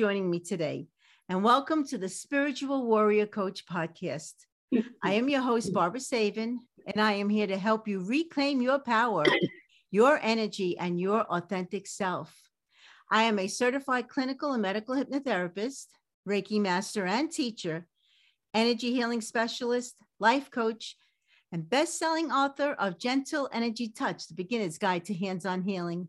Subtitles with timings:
[0.00, 0.86] Joining me today,
[1.28, 4.32] and welcome to the Spiritual Warrior Coach podcast.
[5.04, 8.78] I am your host, Barbara Savin, and I am here to help you reclaim your
[8.78, 9.26] power,
[9.90, 12.34] your energy, and your authentic self.
[13.10, 15.88] I am a certified clinical and medical hypnotherapist,
[16.26, 17.86] Reiki master and teacher,
[18.54, 20.96] energy healing specialist, life coach,
[21.52, 26.08] and best-selling author of Gentle Energy Touch: The Beginner's Guide to Hands-on Healing.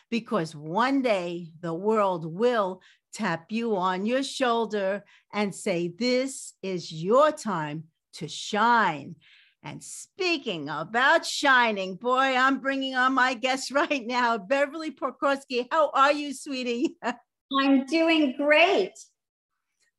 [0.11, 2.81] because one day the world will
[3.13, 5.03] tap you on your shoulder
[5.33, 9.15] and say, This is your time to shine.
[9.63, 15.67] And speaking about shining, boy, I'm bringing on my guest right now, Beverly Pokorski.
[15.71, 16.97] How are you, sweetie?
[17.03, 18.93] I'm doing great.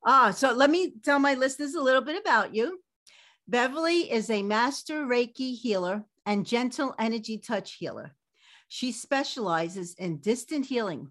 [0.04, 2.80] Ah, so let me tell my listeners a little bit about you.
[3.46, 8.14] Beverly is a master Reiki healer and gentle energy touch healer.
[8.74, 11.10] She specializes in distant healing,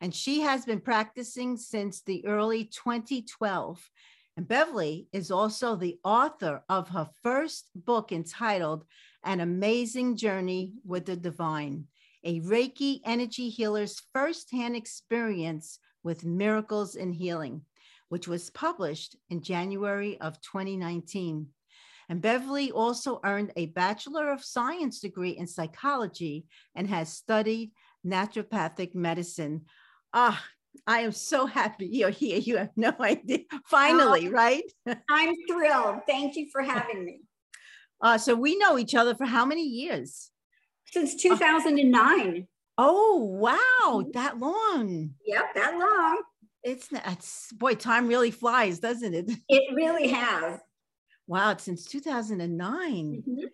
[0.00, 3.90] and she has been practicing since the early 2012.
[4.38, 8.86] And Beverly is also the author of her first book entitled
[9.24, 11.84] An Amazing Journey with the Divine,
[12.24, 17.60] a Reiki energy healer's firsthand experience with miracles and healing,
[18.08, 21.48] which was published in January of 2019.
[22.08, 27.72] And Beverly also earned a Bachelor of Science degree in psychology and has studied
[28.06, 29.62] naturopathic medicine.
[30.12, 30.42] Ah,
[30.86, 32.38] I am so happy you're here.
[32.38, 33.40] You have no idea.
[33.66, 34.64] Finally, right?
[35.10, 36.00] I'm thrilled.
[36.06, 37.20] Thank you for having me.
[38.00, 40.30] Uh, so we know each other for how many years?
[40.86, 42.46] Since 2009.
[42.78, 44.04] Oh, wow.
[44.12, 45.14] That long.
[45.24, 46.22] Yep, that long.
[46.62, 49.30] It's, it's boy, time really flies, doesn't it?
[49.48, 50.60] It really has.
[51.26, 53.22] Wow, it's since 2009.
[53.28, 53.46] Mm-hmm.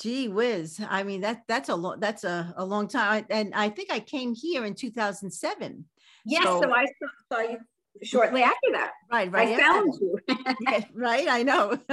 [0.00, 0.80] Gee whiz.
[0.88, 3.26] I mean, that that's a long that's a, a long time.
[3.30, 5.84] And I think I came here in 2007.
[6.24, 6.86] Yes, so, so I
[7.30, 7.58] saw you
[8.02, 8.92] shortly after that.
[9.10, 9.48] Right, right.
[9.48, 10.18] I found you.
[10.94, 11.78] right, I know.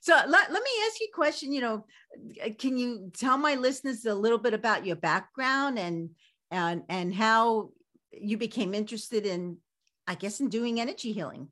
[0.00, 1.52] so let, let me ask you a question.
[1.52, 1.86] You know,
[2.58, 6.10] can you tell my listeners a little bit about your background and
[6.50, 7.70] and and how
[8.12, 9.58] you became interested in,
[10.06, 11.48] I guess, in doing energy healing?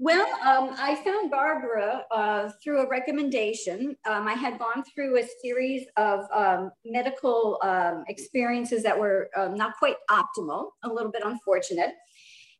[0.00, 3.96] Well, um, I found Barbara uh, through a recommendation.
[4.08, 9.54] Um, I had gone through a series of um, medical um, experiences that were um,
[9.54, 11.94] not quite optimal, a little bit unfortunate.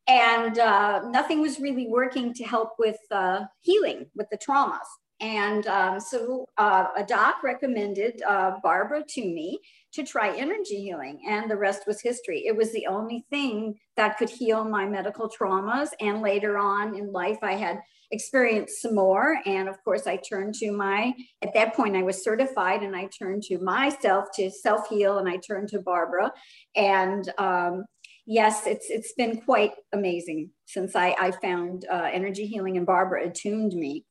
[0.08, 4.88] And uh, nothing was really working to help with uh, healing with the traumas.
[5.20, 9.60] And um, so uh, a doc recommended uh, Barbara to me
[9.92, 12.44] to try energy healing, and the rest was history.
[12.46, 15.88] It was the only thing that could heal my medical traumas.
[16.00, 19.38] And later on in life, I had experienced some more.
[19.46, 23.08] And of course, I turned to my, at that point, I was certified, and I
[23.18, 26.32] turned to myself to self heal, and I turned to Barbara.
[26.76, 27.84] And um,
[28.26, 33.26] yes, it's it's been quite amazing since I, I found uh, energy healing, and Barbara
[33.26, 34.04] attuned me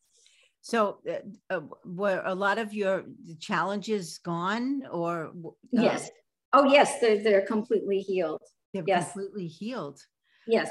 [0.67, 1.19] so, uh,
[1.49, 3.05] uh, were a lot of your
[3.39, 6.11] challenges gone, or uh, yes?
[6.51, 8.41] Oh, yes, they're they're completely healed.
[8.73, 9.13] They're yes.
[9.13, 10.01] completely healed.
[10.45, 10.69] Yes.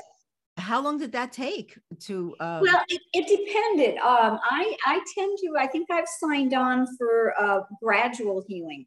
[0.59, 2.35] How long did that take to?
[2.39, 2.61] Uh...
[2.63, 3.97] Well, it, it, depended.
[3.97, 5.55] Um, I I tend to.
[5.59, 8.85] I think I've signed on for uh, gradual healing.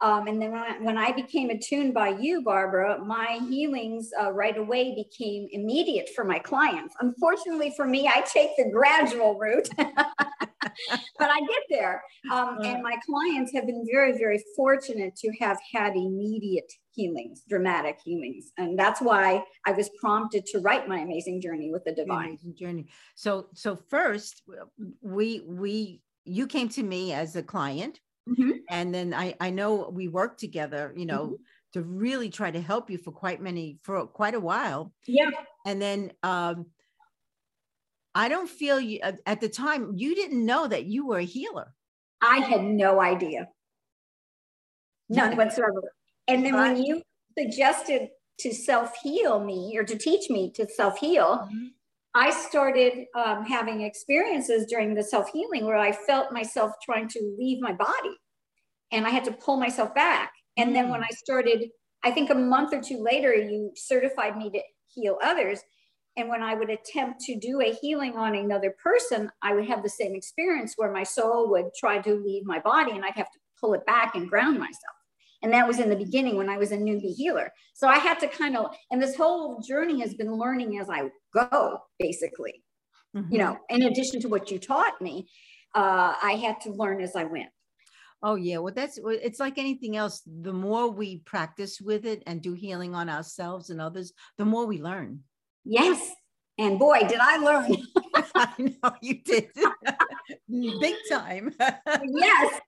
[0.00, 4.32] Um, and then when I, when I, became attuned by you, Barbara, my healings uh,
[4.32, 6.94] right away became immediate for my clients.
[7.00, 9.68] Unfortunately for me, I take the gradual route,
[11.18, 12.02] but I get there.
[12.32, 17.98] Um, and my clients have been very, very fortunate to have had immediate healings, dramatic
[18.04, 18.52] healings.
[18.56, 22.28] And that's why I was prompted to write my amazing journey with the divine.
[22.28, 22.86] Amazing journey.
[23.14, 24.42] So, so first
[25.00, 28.50] we, we, you came to me as a client Mm-hmm.
[28.70, 31.34] And then I, I know we worked together, you know, mm-hmm.
[31.74, 34.92] to really try to help you for quite many for quite a while.
[35.06, 35.30] Yeah.
[35.66, 36.66] And then um
[38.14, 41.74] I don't feel you at the time you didn't know that you were a healer.
[42.22, 43.48] I had no idea.
[45.08, 45.92] None whatsoever.
[46.28, 47.02] And then when you
[47.38, 48.08] suggested
[48.40, 51.66] to self heal me or to teach me to self heal, mm-hmm.
[52.14, 57.36] I started um, having experiences during the self healing where I felt myself trying to
[57.38, 58.16] leave my body
[58.92, 60.32] and I had to pull myself back.
[60.56, 60.74] And mm-hmm.
[60.74, 61.06] then when mm.
[61.10, 61.68] I started,
[62.04, 64.60] I think a month or two later, you certified me to
[64.94, 65.60] heal others.
[66.16, 69.82] And when I would attempt to do a healing on another person, I would have
[69.82, 73.30] the same experience where my soul would try to leave my body and I'd have
[73.32, 74.94] to pull it back and ground myself.
[75.42, 77.52] And that was in the beginning when I was a newbie healer.
[77.74, 81.10] So I had to kind of, and this whole journey has been learning as I
[81.34, 82.62] go, basically.
[83.14, 83.32] Mm-hmm.
[83.32, 85.28] You know, in addition to what you taught me,
[85.74, 87.50] uh, I had to learn as I went.
[88.22, 90.22] Oh yeah, well that's it's like anything else.
[90.24, 94.64] The more we practice with it and do healing on ourselves and others, the more
[94.64, 95.20] we learn.
[95.64, 96.12] Yes.
[96.56, 97.76] And boy, did I learn.
[98.34, 99.48] I know you did.
[100.48, 101.52] Big time.
[101.58, 102.60] yes.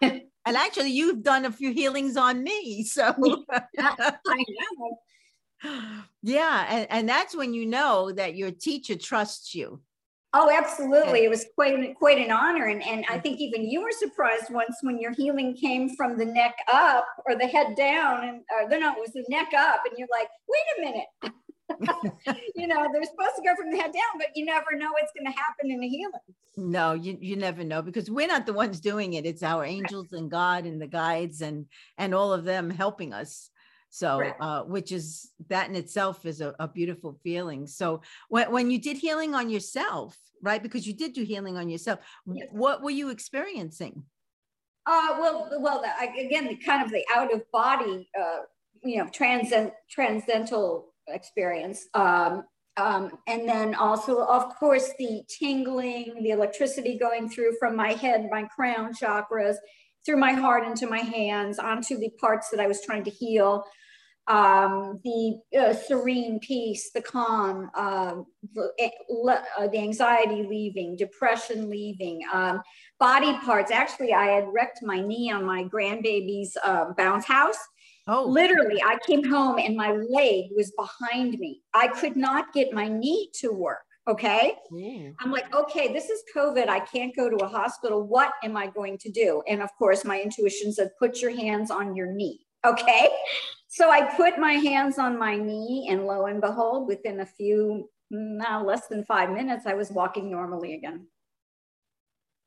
[0.02, 2.84] and actually, you've done a few healings on me.
[2.84, 3.14] So
[3.50, 4.98] I know.
[6.22, 6.66] Yeah.
[6.68, 9.80] And, and that's when you know that your teacher trusts you.
[10.34, 11.24] Oh, absolutely.
[11.24, 12.66] It was quite quite an honor.
[12.66, 16.24] And, and I think even you were surprised once when your healing came from the
[16.24, 18.24] neck up or the head down.
[18.24, 19.82] And uh, no, it was the neck up.
[19.86, 21.34] And you're like, wait a minute.
[22.56, 25.12] you know, they're supposed to go from the head down, but you never know what's
[25.12, 26.12] going to happen in a healing.
[26.56, 29.24] No, you, you never know because we're not the ones doing it.
[29.24, 31.66] It's our angels and God and the guides and
[31.96, 33.50] and all of them helping us.
[33.88, 37.66] So, uh, which is that in itself is a, a beautiful feeling.
[37.66, 40.62] So, when, when you did healing on yourself, right?
[40.62, 42.48] Because you did do healing on yourself, yes.
[42.52, 44.02] what were you experiencing?
[44.86, 48.40] Uh, well, well, the, again, the kind of the out of body, uh,
[48.82, 51.86] you know, transcend, transcendental experience.
[51.94, 52.44] Um,
[52.78, 58.28] um, and then also, of course, the tingling, the electricity going through from my head,
[58.30, 59.56] my crown chakras,
[60.04, 63.64] through my heart into my hands, onto the parts that I was trying to heal.
[64.28, 68.14] Um, the uh, serene peace, the calm, uh,
[68.54, 68.90] the, eh,
[69.58, 72.62] uh, the, anxiety leaving, depression leaving, um,
[73.00, 73.72] body parts.
[73.72, 77.58] Actually, I had wrecked my knee on my grandbaby's uh, bounce house.
[78.08, 81.62] Oh, literally, I came home and my leg was behind me.
[81.72, 83.84] I could not get my knee to work.
[84.08, 84.56] Okay.
[84.72, 85.14] Mm.
[85.20, 86.68] I'm like, okay, this is COVID.
[86.68, 88.02] I can't go to a hospital.
[88.02, 89.42] What am I going to do?
[89.46, 92.40] And of course, my intuition said, put your hands on your knee.
[92.66, 93.08] Okay.
[93.68, 97.88] So I put my hands on my knee, and lo and behold, within a few,
[98.10, 101.06] now less than five minutes, I was walking normally again.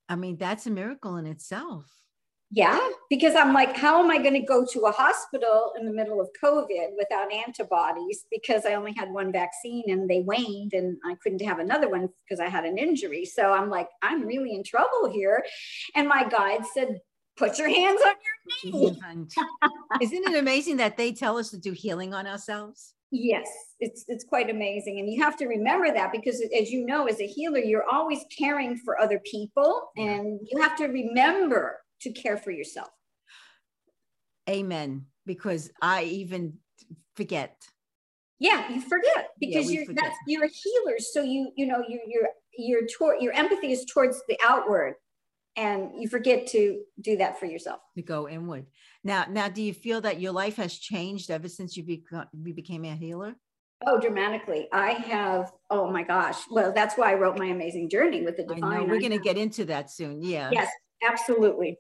[0.08, 1.86] I mean, that's a miracle in itself
[2.52, 5.92] yeah, because I'm like, how am I going to go to a hospital in the
[5.92, 8.26] middle of COVID without antibodies?
[8.32, 12.10] Because I only had one vaccine and they waned, and I couldn't have another one
[12.24, 13.26] because I had an injury.
[13.26, 15.44] So I'm like, I'm really in trouble here.
[15.96, 17.00] And my guide said,
[17.36, 18.14] put your hands on
[18.64, 19.00] your knee.
[20.02, 22.94] Isn't it amazing that they tell us to do healing on ourselves?
[23.12, 23.48] Yes,
[23.80, 27.22] it's it's quite amazing, and you have to remember that because, as you know, as
[27.22, 32.38] a healer, you're always caring for other people, and you have to remember to care
[32.38, 32.90] for yourself.
[34.50, 35.06] Amen.
[35.26, 36.58] Because I even
[37.16, 37.58] forget.
[38.38, 40.04] Yeah, you forget because yeah, you're forget.
[40.04, 41.00] that's you're a healer.
[41.00, 44.96] So you you know you you're you're toward your empathy is towards the outward,
[45.56, 47.80] and you forget to do that for yourself.
[47.96, 48.68] To go inward.
[49.04, 52.54] Now, now, do you feel that your life has changed ever since you, become, you
[52.54, 53.36] became a healer?
[53.86, 54.68] Oh, dramatically.
[54.74, 56.40] I have, oh my gosh.
[56.50, 58.90] Well, that's why I wrote my amazing journey with the divine.
[58.90, 60.22] We're going to get into that soon.
[60.22, 60.50] Yeah.
[60.52, 60.70] Yes,
[61.08, 61.78] absolutely.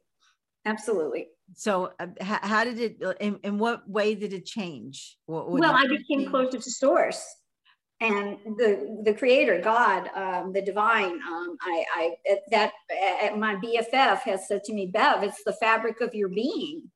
[0.65, 1.27] Absolutely.
[1.53, 2.97] So, uh, how, how, did it?
[3.03, 5.17] Uh, in, in, what way did it change?
[5.27, 7.23] What, what well, I became closer to source,
[8.01, 11.13] and the the Creator, God, um, the Divine.
[11.13, 12.15] Um, I, I
[12.49, 16.89] that uh, my BFF has said to me, Bev, it's the fabric of your being,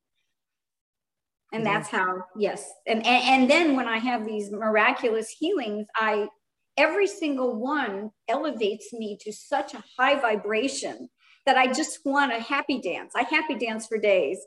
[1.54, 2.24] and that's how.
[2.36, 6.28] Yes, and, and and then when I have these miraculous healings, I
[6.76, 11.10] every single one elevates me to such a high vibration
[11.46, 13.14] that I just want a happy dance.
[13.16, 14.40] I happy dance for days.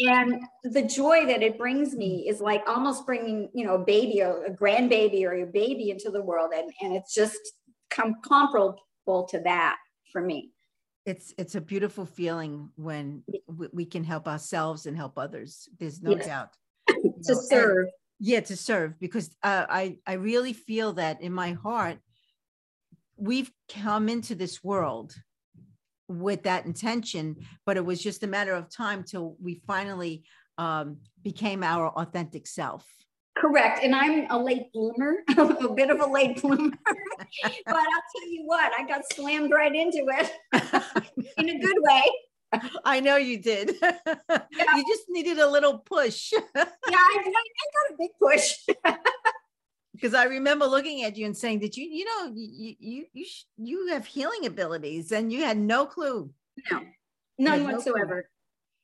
[0.00, 4.22] and the joy that it brings me is like almost bringing, you know, a baby
[4.22, 6.52] or a grandbaby or a baby into the world.
[6.54, 7.38] And, and it's just
[7.90, 9.76] com- comparable to that
[10.12, 10.52] for me.
[11.06, 15.66] It's it's a beautiful feeling when we, we can help ourselves and help others.
[15.78, 16.26] There's no yes.
[16.26, 16.50] doubt.
[16.88, 17.78] to know, serve.
[17.78, 17.88] And,
[18.20, 21.98] yeah, to serve because uh, I I really feel that in my heart
[23.16, 25.14] we've come into this world
[26.08, 27.36] with that intention
[27.66, 30.24] but it was just a matter of time till we finally
[30.58, 32.84] um, became our authentic self.
[33.36, 33.84] Correct.
[33.84, 36.76] And I'm a late bloomer, a bit of a late bloomer.
[36.86, 40.32] but I'll tell you what, I got slammed right into it
[41.38, 42.02] in a good way.
[42.84, 43.76] I know you did.
[43.80, 43.98] Yeah.
[44.48, 46.32] You just needed a little push.
[46.32, 48.54] yeah, I, I got a big push.
[49.98, 53.26] Because I remember looking at you and saying that you, you know, you you you
[53.56, 56.30] you have healing abilities, and you had no clue.
[56.70, 56.82] No,
[57.38, 58.30] none whatsoever.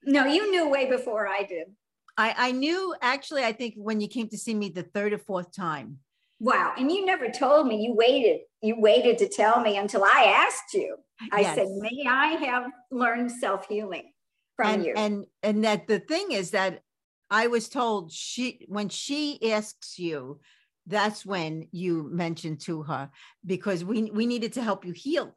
[0.05, 1.69] No, no, you knew way before I did.
[2.17, 3.45] I I knew actually.
[3.45, 5.99] I think when you came to see me the third or fourth time.
[6.41, 7.81] Wow, and you never told me.
[7.83, 8.41] You waited.
[8.61, 10.97] You waited to tell me until I asked you.
[11.33, 11.55] I yes.
[11.55, 14.13] said, "May I have learned self healing
[14.57, 16.83] from and, you?" And and that the thing is that
[17.31, 20.41] I was told she when she asks you
[20.87, 23.11] that's when you mentioned to her
[23.45, 25.35] because we we needed to help you heal.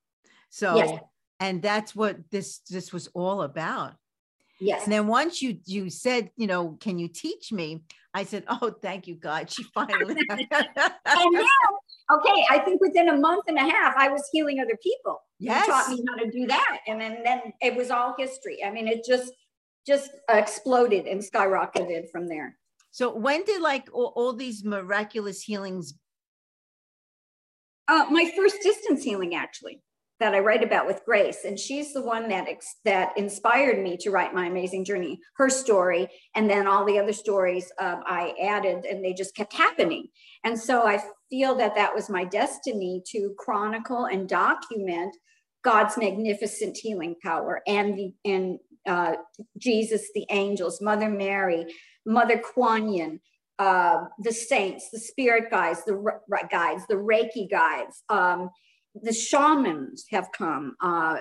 [0.50, 1.00] So yes.
[1.40, 3.94] and that's what this this was all about.
[4.60, 4.84] Yes.
[4.84, 7.84] And then once you you said you know can you teach me?
[8.14, 9.50] I said oh thank you god.
[9.50, 10.48] She finally and
[11.06, 11.44] now
[12.10, 15.22] okay i think within a month and a half i was healing other people.
[15.40, 15.68] Yes.
[15.68, 16.80] you taught me how to do that.
[16.88, 18.64] And then then it was all history.
[18.66, 19.32] I mean it just
[19.86, 22.58] just exploded and skyrocketed from there
[22.98, 25.94] so when did like all, all these miraculous healings?
[27.88, 29.84] Uh, my first distance healing, actually,
[30.20, 33.98] that I write about with Grace, and she's the one that ex- that inspired me
[33.98, 35.20] to write my amazing journey.
[35.36, 39.54] Her story, and then all the other stories um, I added, and they just kept
[39.54, 40.08] happening.
[40.44, 41.00] And so I
[41.30, 45.16] feel that that was my destiny to chronicle and document
[45.64, 49.18] God's magnificent healing power and the and uh,
[49.58, 51.66] Jesus, the angels, Mother Mary,
[52.08, 53.20] Mother Kuan Yin,
[53.60, 56.14] uh, the saints, the spirit guides, the re-
[56.50, 58.50] guides, the Reiki guides, um,
[58.96, 61.18] the shamans have come, uh,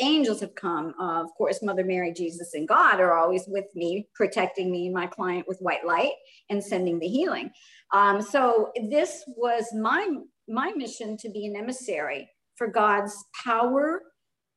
[0.00, 0.94] angels have come.
[1.00, 4.94] Uh, of course, Mother Mary, Jesus, and God are always with me, protecting me and
[4.94, 6.12] my client with white light
[6.50, 7.50] and sending the healing.
[7.92, 10.08] Um, so this was my
[10.46, 14.02] my mission to be an emissary for God's power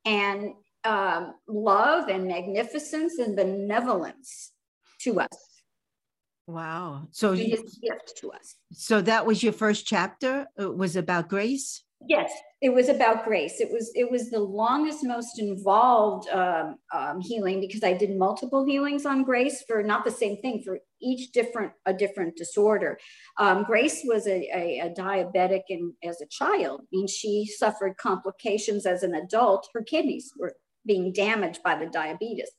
[0.04, 0.52] and
[0.84, 4.52] um, love and magnificence and benevolence
[5.02, 5.51] to us.
[6.46, 7.08] Wow.
[7.12, 8.56] So his gift to us.
[8.72, 10.46] So that was your first chapter?
[10.58, 11.84] It was about grace?
[12.08, 13.60] Yes, it was about grace.
[13.60, 18.64] It was it was the longest, most involved um, um, healing because I did multiple
[18.64, 22.98] healings on grace for not the same thing for each different a different disorder.
[23.38, 27.96] Um, grace was a, a, a diabetic and as a child, I mean she suffered
[27.98, 29.68] complications as an adult.
[29.72, 32.50] Her kidneys were being damaged by the diabetes.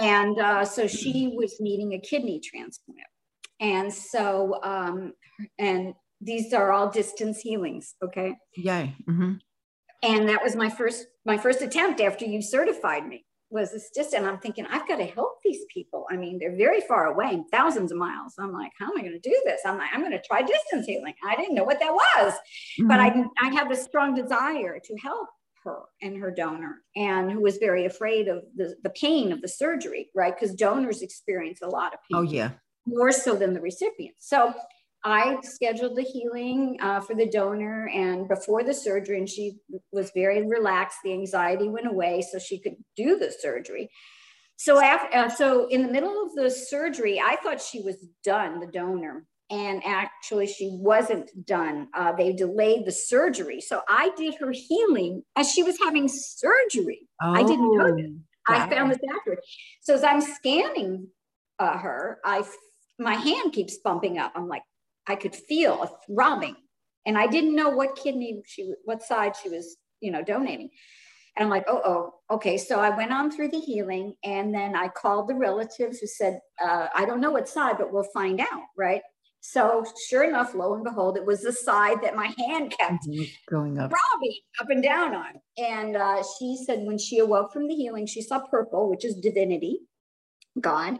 [0.00, 3.00] And uh, so she was needing a kidney transplant.
[3.60, 5.12] And so, um,
[5.58, 7.94] and these are all distance healings.
[8.02, 8.34] Okay.
[8.56, 8.88] Yeah.
[9.08, 9.34] Mm-hmm.
[10.02, 14.26] And that was my first, my first attempt after you certified me was this distance.
[14.26, 16.06] I'm thinking, I've got to help these people.
[16.10, 18.34] I mean, they're very far away, thousands of miles.
[18.38, 19.60] I'm like, how am I going to do this?
[19.64, 21.14] I'm like, I'm going to try distance healing.
[21.26, 22.88] I didn't know what that was, mm-hmm.
[22.88, 25.28] but I, I have a strong desire to help
[25.64, 29.48] her and her donor and who was very afraid of the, the pain of the
[29.48, 30.34] surgery right?
[30.38, 32.18] Because donors experience a lot of pain.
[32.18, 32.50] Oh yeah.
[32.86, 34.54] More so than the recipient so
[35.04, 39.56] i scheduled the healing uh, for the donor and before the surgery and she
[39.92, 40.98] was very relaxed.
[41.04, 43.90] The anxiety went away so she could do the surgery.
[44.56, 48.60] So after uh, so in the middle of the surgery i thought she was done
[48.60, 51.88] the donor and actually she wasn't done.
[51.94, 53.60] Uh, they delayed the surgery.
[53.60, 57.08] So I did her healing as she was having surgery.
[57.22, 58.10] Oh, I didn't know this.
[58.48, 58.56] Wow.
[58.56, 59.42] I found this afterwards.
[59.82, 61.08] So as I'm scanning
[61.58, 62.44] uh, her, I
[62.98, 64.32] my hand keeps bumping up.
[64.34, 64.62] I'm like,
[65.06, 66.56] I could feel a throbbing,
[67.06, 70.70] and I didn't know what kidney she, what side she was, you know, donating.
[71.36, 72.56] And I'm like, oh, oh, okay.
[72.56, 76.38] So I went on through the healing, and then I called the relatives who said,
[76.62, 79.02] uh, I don't know what side, but we'll find out, right?
[79.46, 83.06] So sure enough, lo and behold, it was the side that my hand kept
[83.46, 85.34] going up, throbbing up and down on.
[85.58, 89.16] And uh, she said when she awoke from the healing, she saw purple, which is
[89.16, 89.80] divinity,
[90.58, 90.98] God.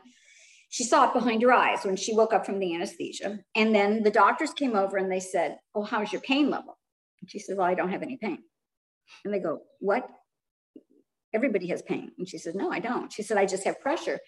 [0.69, 3.39] She saw it behind her eyes when she woke up from the anesthesia.
[3.57, 6.77] And then the doctors came over and they said, "Oh, how's your pain level?"
[7.23, 8.41] And she said, "Well, I don't have any pain."
[9.25, 10.07] And they go, "What?"
[11.33, 12.13] Everybody has pain.
[12.19, 14.19] And she said, "No, I don't." She said, "I just have pressure."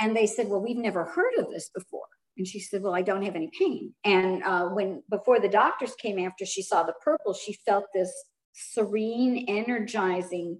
[0.00, 3.02] And they said, "Well, we've never heard of this before." And she said, Well, I
[3.02, 3.94] don't have any pain.
[4.04, 8.12] And uh, when before the doctors came after she saw the purple, she felt this
[8.52, 10.58] serene, energizing,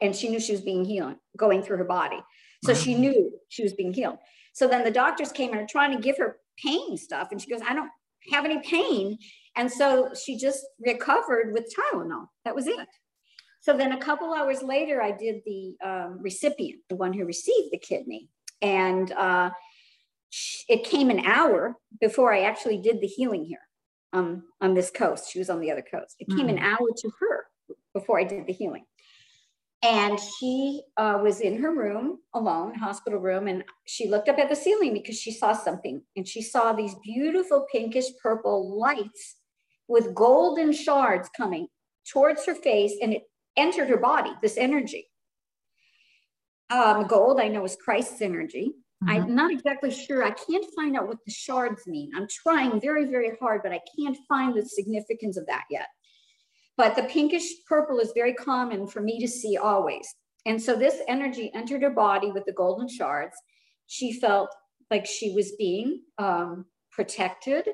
[0.00, 2.22] and she knew she was being healed going through her body.
[2.64, 4.18] So she knew she was being healed.
[4.54, 7.28] So then the doctors came and are trying to give her pain stuff.
[7.32, 7.90] And she goes, I don't
[8.30, 9.18] have any pain.
[9.56, 12.26] And so she just recovered with Tylenol.
[12.44, 12.86] That was it.
[13.60, 17.68] So then a couple hours later, I did the um, recipient, the one who received
[17.72, 18.28] the kidney
[18.60, 19.50] And uh,
[20.68, 23.60] it came an hour before I actually did the healing here
[24.12, 25.30] um, on this coast.
[25.30, 26.16] She was on the other coast.
[26.18, 26.52] It came mm.
[26.52, 27.46] an hour to her
[27.92, 28.84] before I did the healing.
[29.84, 34.48] And she uh, was in her room alone, hospital room, and she looked up at
[34.48, 36.02] the ceiling because she saw something.
[36.14, 39.36] And she saw these beautiful pinkish purple lights
[39.88, 41.66] with golden shards coming
[42.08, 43.22] towards her face, and it
[43.56, 45.08] entered her body, this energy.
[46.70, 48.74] Um, gold, I know, is Christ's energy.
[49.02, 49.10] Mm-hmm.
[49.10, 50.22] I'm not exactly sure.
[50.22, 52.10] I can't find out what the shards mean.
[52.14, 55.88] I'm trying very, very hard, but I can't find the significance of that yet.
[56.76, 60.08] But the pinkish purple is very common for me to see always.
[60.46, 63.36] And so this energy entered her body with the golden shards.
[63.86, 64.54] She felt
[64.90, 67.68] like she was being um, protected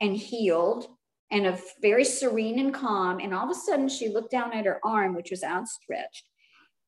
[0.00, 0.88] and healed
[1.30, 3.18] and a very serene and calm.
[3.18, 6.24] And all of a sudden, she looked down at her arm, which was outstretched,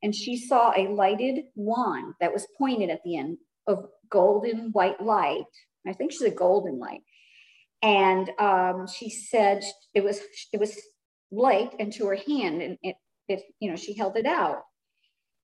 [0.02, 5.02] and she saw a lighted wand that was pointed at the end of golden white
[5.02, 5.44] light.
[5.86, 7.02] I think she's a golden light.
[7.82, 9.62] And um, she said
[9.94, 10.20] it was
[10.52, 10.76] it was
[11.30, 12.96] light into her hand, and it,
[13.28, 14.62] it you know she held it out.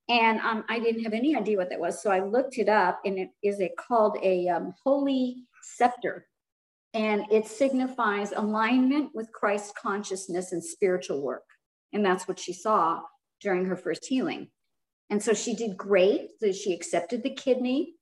[0.09, 3.01] And um, I didn't have any idea what that was, so I looked it up,
[3.05, 6.27] and it is it called a um, holy scepter,
[6.95, 11.45] and it signifies alignment with Christ consciousness and spiritual work,
[11.93, 13.03] and that's what she saw
[13.41, 14.49] during her first healing.
[15.11, 16.31] And so she did great.
[16.41, 17.97] So she accepted the kidney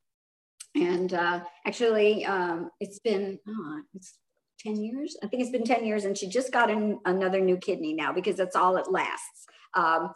[0.74, 4.14] and uh, actually um, it's been oh, it's
[4.60, 5.16] 10 years?
[5.22, 8.12] I think it's been 10 years and she just got an, another new kidney now
[8.12, 9.46] because that's all it lasts.
[9.74, 10.10] Um,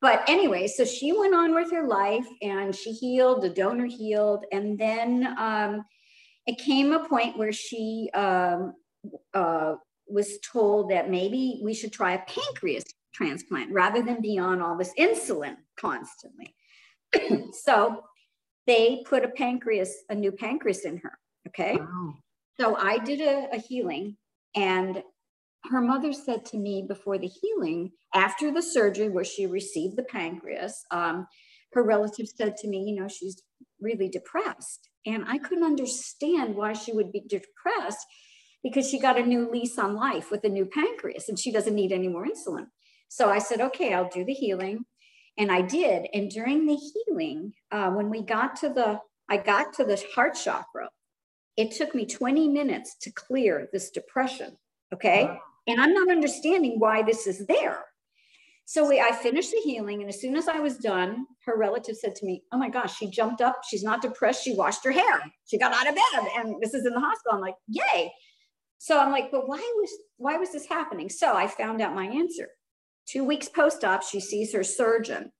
[0.00, 4.44] but anyway so she went on with her life and she healed the donor healed
[4.52, 5.84] and then um,
[6.46, 8.74] it came a point where she um,
[9.34, 9.74] uh,
[10.08, 14.76] was told that maybe we should try a pancreas transplant rather than be on all
[14.76, 16.54] this insulin constantly.
[17.52, 18.04] So
[18.70, 21.18] they put a pancreas, a new pancreas in her.
[21.48, 21.76] Okay.
[21.76, 22.14] Wow.
[22.60, 24.16] So I did a, a healing,
[24.54, 25.02] and
[25.70, 30.04] her mother said to me before the healing, after the surgery where she received the
[30.04, 31.26] pancreas, um,
[31.72, 33.42] her relative said to me, you know, she's
[33.80, 34.88] really depressed.
[35.04, 38.06] And I couldn't understand why she would be depressed
[38.62, 41.74] because she got a new lease on life with a new pancreas and she doesn't
[41.74, 42.66] need any more insulin.
[43.08, 44.84] So I said, okay, I'll do the healing.
[45.38, 46.06] And I did.
[46.12, 50.34] And during the healing, uh, when we got to the, I got to the heart
[50.34, 50.90] chakra,
[51.56, 54.56] it took me 20 minutes to clear this depression.
[54.92, 55.24] Okay.
[55.24, 55.40] Wow.
[55.66, 57.84] And I'm not understanding why this is there.
[58.64, 60.00] So we, I finished the healing.
[60.00, 62.96] And as soon as I was done, her relative said to me, Oh my gosh,
[62.96, 63.62] she jumped up.
[63.68, 64.44] She's not depressed.
[64.44, 65.20] She washed her hair.
[65.46, 66.30] She got out of bed.
[66.36, 67.34] And this is in the hospital.
[67.34, 68.12] I'm like, Yay.
[68.78, 71.08] So I'm like, But why was, why was this happening?
[71.08, 72.48] So I found out my answer.
[73.06, 75.32] Two weeks post op, she sees her surgeon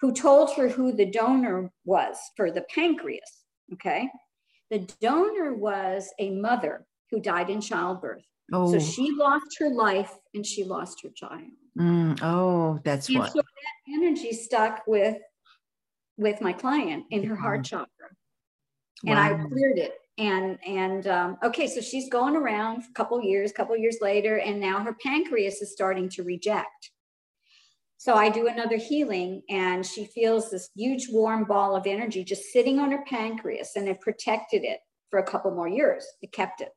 [0.00, 3.44] who told her who the donor was for the pancreas.
[3.72, 4.08] Okay.
[4.70, 8.22] The donor was a mother who died in childbirth.
[8.52, 8.72] Oh.
[8.72, 11.50] So she lost her life and she lost her child.
[11.78, 13.32] Mm, oh, that's and what.
[13.32, 15.16] So that energy stuck with
[16.16, 17.88] with my client in her heart chakra,
[19.02, 19.10] wow.
[19.10, 23.50] and I cleared it and and um, okay so she's going around a couple years
[23.50, 26.90] a couple years later and now her pancreas is starting to reject.
[27.96, 32.52] So i do another healing and she feels this huge warm ball of energy just
[32.52, 36.04] sitting on her pancreas and it protected it for a couple more years.
[36.22, 36.70] It kept it.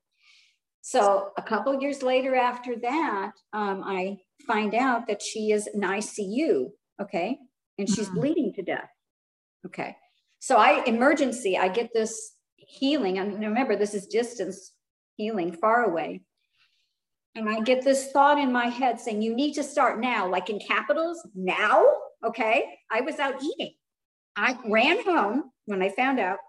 [0.81, 5.81] So a couple years later after that um, i find out that she is in
[5.81, 7.37] icu okay?
[7.77, 8.19] And she's mm-hmm.
[8.19, 8.89] bleeding to death
[9.65, 9.95] okay?
[10.39, 13.17] So i emergency i get this healing.
[13.17, 14.73] And remember, this is distance
[15.15, 16.21] healing far away.
[17.35, 20.49] And I get this thought in my head saying, you need to start now, like
[20.49, 21.85] in capitals, now.
[22.25, 22.65] Okay.
[22.91, 23.73] I was out eating.
[24.35, 26.39] I ran home when I found out.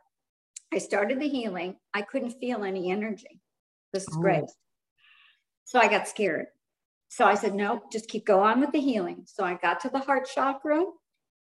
[0.73, 1.77] I started the healing.
[1.95, 3.41] I couldn't feel any energy.
[3.93, 4.21] This is oh.
[4.21, 4.45] great.
[5.65, 6.47] So I got scared.
[7.09, 9.23] So I said, no, just keep go on with the healing.
[9.27, 10.85] So I got to the heart chakra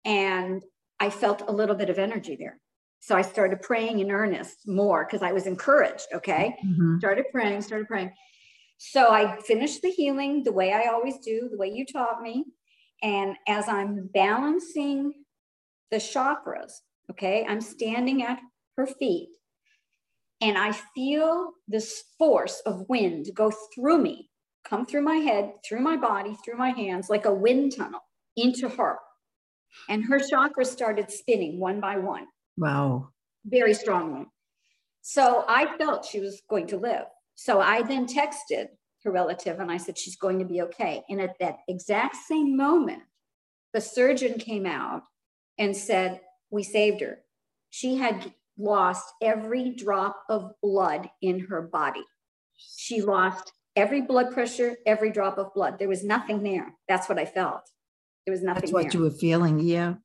[0.03, 0.63] and
[0.99, 2.59] I felt a little bit of energy there.
[3.05, 6.07] So I started praying in earnest more because I was encouraged.
[6.11, 6.55] Okay.
[6.65, 6.97] Mm-hmm.
[6.97, 8.11] Started praying, started praying.
[8.79, 12.45] So I finished the healing the way I always do, the way you taught me.
[13.03, 15.13] And as I'm balancing
[15.91, 16.71] the chakras,
[17.11, 18.39] okay, I'm standing at
[18.75, 19.29] her feet
[20.41, 24.31] and I feel this force of wind go through me,
[24.67, 28.01] come through my head, through my body, through my hands, like a wind tunnel
[28.35, 28.97] into her.
[29.89, 32.25] And her chakras started spinning one by one.
[32.57, 33.09] Wow.
[33.45, 34.25] Very strongly.
[35.01, 37.05] So I felt she was going to live.
[37.35, 38.67] So I then texted
[39.03, 41.03] her relative and I said, she's going to be okay.
[41.09, 43.03] And at that exact same moment,
[43.73, 45.03] the surgeon came out
[45.57, 47.19] and said, We saved her.
[47.69, 52.03] She had lost every drop of blood in her body.
[52.55, 55.77] She lost every blood pressure, every drop of blood.
[55.77, 56.73] There was nothing there.
[56.87, 57.69] That's what I felt.
[58.25, 58.91] There was nothing That's what there.
[58.93, 59.59] you were feeling.
[59.59, 59.95] Yeah.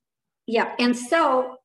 [0.47, 0.75] Yeah.
[0.77, 1.57] And so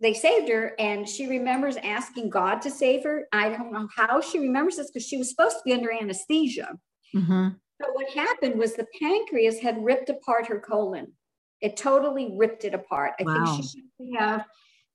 [0.00, 3.26] they saved her, and she remembers asking God to save her.
[3.32, 6.78] I don't know how she remembers this because she was supposed to be under anesthesia.
[7.14, 7.48] Mm-hmm.
[7.82, 11.12] So what happened was the pancreas had ripped apart her colon.
[11.60, 13.12] It totally ripped it apart.
[13.20, 13.44] I Wow.
[13.44, 14.46] think she should have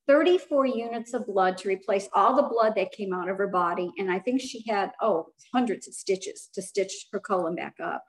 [0.08, 3.92] 34 units of blood to replace all the blood that came out of her body.
[3.98, 8.04] And I think she had, oh, hundreds of stitches to stitch her colon back up.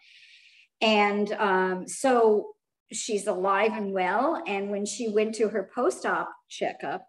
[0.81, 2.49] And um, so
[2.93, 4.43] she's alive and well.
[4.47, 7.07] And when she went to her post-op checkup,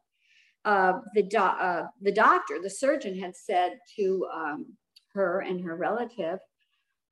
[0.66, 4.66] uh, the, do- uh, the doctor, the surgeon had said to um,
[5.14, 6.40] her and her relative,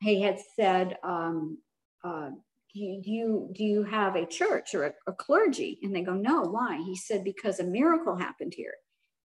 [0.02, 1.60] he had said, um,
[2.04, 2.30] uh,
[2.74, 5.80] do you, do you have a church or a, a clergy?
[5.82, 6.78] And they go, no, why?
[6.86, 8.74] He said, because a miracle happened here.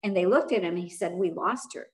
[0.03, 1.89] And they looked at him and he said, we lost her.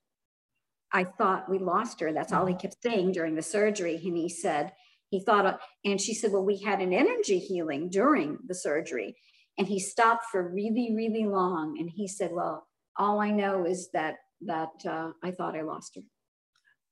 [0.92, 2.12] I thought we lost her.
[2.12, 3.96] That's all he kept saying during the surgery.
[3.96, 4.72] And he said,
[5.10, 9.16] he thought, of, and she said, well, we had an energy healing during the surgery.
[9.58, 11.76] And he stopped for really, really long.
[11.78, 15.96] And he said, well, all I know is that, that uh, I thought I lost
[15.96, 16.02] her.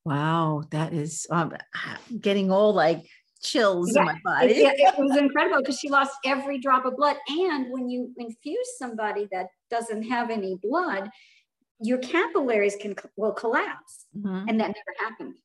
[0.04, 0.64] Wow.
[0.70, 1.52] That is um,
[2.20, 3.02] getting all like
[3.42, 4.52] chills Yeah, in my body.
[4.52, 7.16] It, it- was incredible because she lost every drop of blood.
[7.28, 11.09] And when you infuse somebody that doesn't have any blood,
[11.81, 14.46] your capillaries can will collapse, Mhm.
[14.48, 15.37] and that never happened.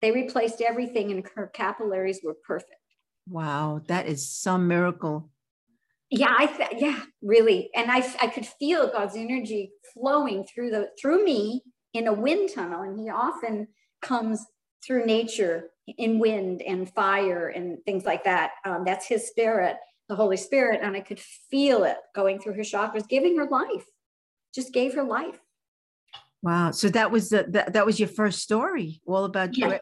[0.00, 2.74] They replaced everything, and her capillaries were perfect.
[3.28, 3.82] Wow.
[3.88, 5.30] That is some miracle.
[6.10, 10.88] Yeah, I th- yeah, really, and I I could feel God's energy flowing through the
[11.00, 13.68] through me in a wind tunnel, and He often
[14.00, 14.44] comes
[14.86, 18.52] through nature in wind and fire and things like that.
[18.64, 19.76] Um, that's His Spirit,
[20.08, 23.84] the Holy Spirit, and I could feel it going through her chakras, giving her life.
[24.54, 25.38] Just gave her life.
[26.40, 26.70] Wow.
[26.70, 29.78] So that was the that, that was your first story, all about Yeah.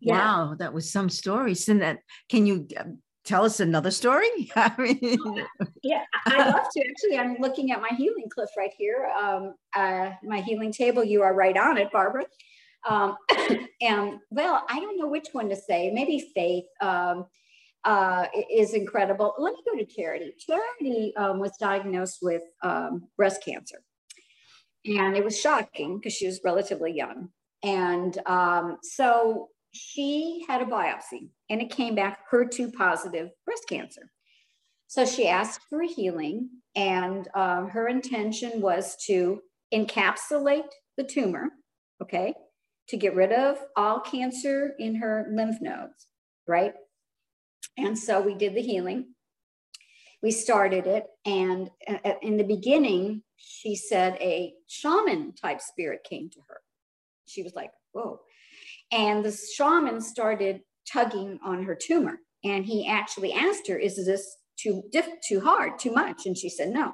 [0.00, 0.14] Yeah.
[0.18, 1.68] Wow, that was some stories.
[1.68, 4.50] And that can you um, tell us another story?
[4.56, 5.44] I mean,
[5.82, 6.80] Yeah, I- love to.
[6.80, 9.10] Actually, I'm looking at my healing cliff right here.
[9.18, 11.04] Um, uh, my healing table.
[11.04, 12.24] You are right on it, Barbara.
[12.88, 13.16] Um,
[13.80, 15.90] and well, I don't know which one to say.
[15.90, 17.26] Maybe faith um,
[17.84, 19.34] uh, is incredible.
[19.38, 20.34] Let me go to Charity.
[20.38, 23.82] Charity um, was diagnosed with um, breast cancer,
[24.84, 27.28] and it was shocking because she was relatively young.
[27.62, 34.10] And um, so she had a biopsy, and it came back HER2 positive breast cancer.
[34.86, 39.40] So she asked for healing, and um, her intention was to
[39.72, 41.50] encapsulate the tumor,
[42.02, 42.34] okay,
[42.88, 46.08] to get rid of all cancer in her lymph nodes,
[46.48, 46.74] right?
[47.76, 49.14] And so we did the healing.
[50.22, 56.04] We started it, and a- a- in the beginning, she said a shaman type spirit
[56.04, 56.60] came to her.
[57.26, 58.20] She was like, whoa.
[58.92, 62.18] And the shaman started tugging on her tumor.
[62.44, 66.26] And he actually asked her, Is this too diff- too hard, too much?
[66.26, 66.92] And she said, No.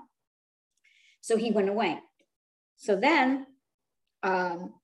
[1.20, 1.98] So he went away.
[2.76, 3.46] So then,
[4.22, 4.74] um,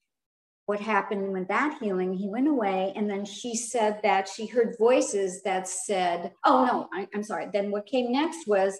[0.66, 2.14] what happened with that healing?
[2.14, 6.88] He went away, and then she said that she heard voices that said, Oh, no,
[6.92, 7.48] I, I'm sorry.
[7.52, 8.78] Then what came next was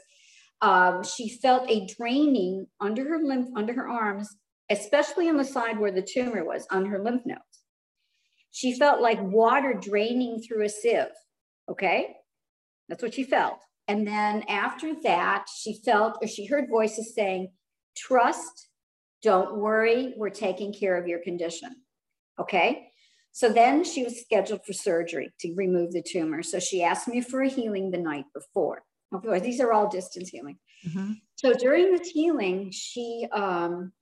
[0.63, 4.29] um, she felt a draining under her lymph, under her arms,
[4.71, 7.52] especially on the side where the tumor was, on her lymph nodes.
[8.53, 11.07] She felt like water draining through a sieve.
[11.69, 12.15] Okay.
[12.89, 13.59] That's what she felt.
[13.89, 17.51] And then after that, she felt or she heard voices saying,
[17.97, 18.69] Trust,
[19.23, 21.71] don't worry, we're taking care of your condition.
[22.39, 22.89] Okay.
[23.33, 26.43] So then she was scheduled for surgery to remove the tumor.
[26.43, 28.83] So she asked me for a healing the night before.
[29.13, 30.59] Of course, these are all distance healing.
[30.87, 31.21] Mhm.
[31.37, 33.93] So during this healing, she, um,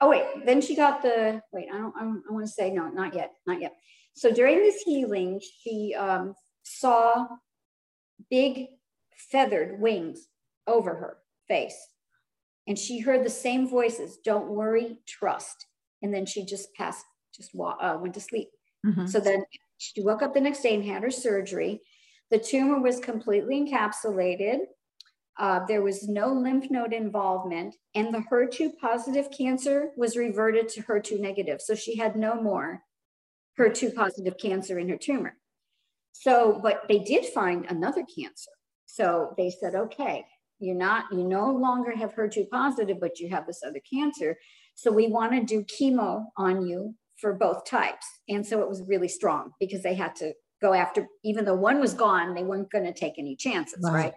[0.00, 2.70] oh wait, then she got the, wait, I don't, I, don't- I want to say,
[2.70, 3.74] no, not yet, not yet.
[4.14, 7.26] So during this healing, she um, saw
[8.30, 8.66] big
[9.16, 10.28] feathered wings
[10.66, 11.76] over her face.
[12.66, 15.66] And she heard the same voices, don't worry, trust.
[16.02, 17.04] And then she just passed,
[17.34, 18.48] just uh, went to sleep.
[18.86, 19.08] Mhm.
[19.08, 19.44] So then
[19.78, 21.82] she woke up the next day and had her surgery.
[22.30, 24.60] The tumor was completely encapsulated.
[25.38, 30.82] Uh, there was no lymph node involvement, and the HER2 positive cancer was reverted to
[30.82, 31.60] HER2 negative.
[31.60, 32.82] So she had no more
[33.58, 35.36] HER2 positive cancer in her tumor.
[36.12, 38.52] So, but they did find another cancer.
[38.86, 40.24] So they said, okay,
[40.60, 44.36] you're not, you no longer have HER2 positive, but you have this other cancer.
[44.76, 48.06] So we want to do chemo on you for both types.
[48.28, 51.80] And so it was really strong because they had to go after, even though one
[51.80, 53.92] was gone, they weren't going to take any chances, Right.
[53.92, 54.14] right?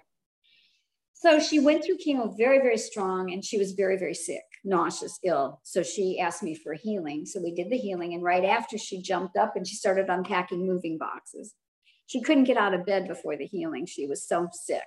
[1.20, 5.18] So she went through chemo very, very strong, and she was very, very sick, nauseous,
[5.24, 5.60] ill.
[5.64, 7.26] So she asked me for healing.
[7.26, 8.14] So we did the healing.
[8.14, 11.56] And right after, she jumped up and she started unpacking moving boxes.
[12.06, 13.88] She couldn't get out of bed before the healing.
[13.88, 14.86] She was so sick.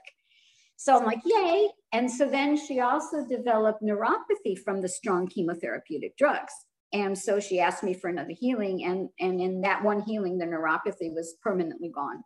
[0.77, 1.69] So I'm like, yay.
[1.93, 6.53] And so then she also developed neuropathy from the strong chemotherapeutic drugs.
[6.93, 8.85] And so she asked me for another healing.
[8.85, 12.23] And, and in that one healing, the neuropathy was permanently gone.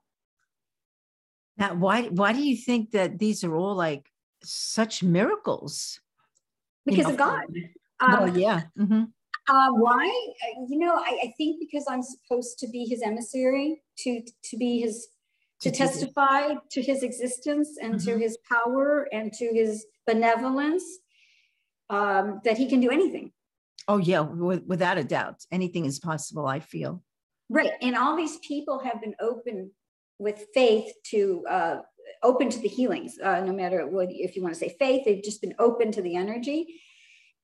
[1.57, 4.11] Now, why, why do you think that these are all like
[4.43, 6.01] such miracles?
[6.85, 7.45] Because you know, of God.
[8.01, 8.63] Um, well, yeah.
[8.79, 9.05] Mm-hmm.
[9.49, 10.07] Uh, why?
[10.07, 14.57] Uh, you know, I, I, think because I'm supposed to be his emissary, to to
[14.57, 15.09] be his
[15.65, 18.11] to testify to his existence and mm-hmm.
[18.11, 20.85] to his power and to his benevolence
[21.89, 23.33] um, that he can do anything
[23.89, 27.03] oh yeah without a doubt anything is possible i feel
[27.49, 29.71] right and all these people have been open
[30.19, 31.77] with faith to uh,
[32.23, 35.23] open to the healings uh, no matter what if you want to say faith they've
[35.25, 36.67] just been open to the energy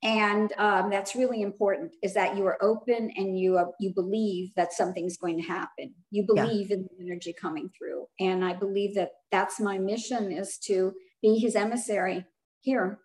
[0.02, 4.48] and um, that's really important is that you are open and you are, you believe
[4.56, 6.76] that something's going to happen you believe yeah.
[6.76, 11.38] in the energy coming through and i believe that that's my mission is to be
[11.38, 12.24] his emissary
[12.60, 12.98] here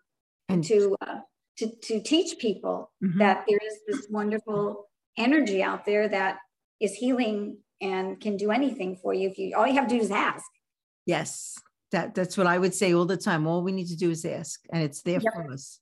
[0.48, 1.20] and to uh,
[1.58, 3.18] to, to teach people mm-hmm.
[3.18, 4.86] that there is this wonderful
[5.18, 6.38] energy out there that
[6.80, 10.00] is healing and can do anything for you if you all you have to do
[10.00, 10.44] is ask
[11.04, 11.58] yes
[11.92, 14.24] that that's what i would say all the time all we need to do is
[14.24, 15.32] ask and it's there yep.
[15.34, 15.80] for us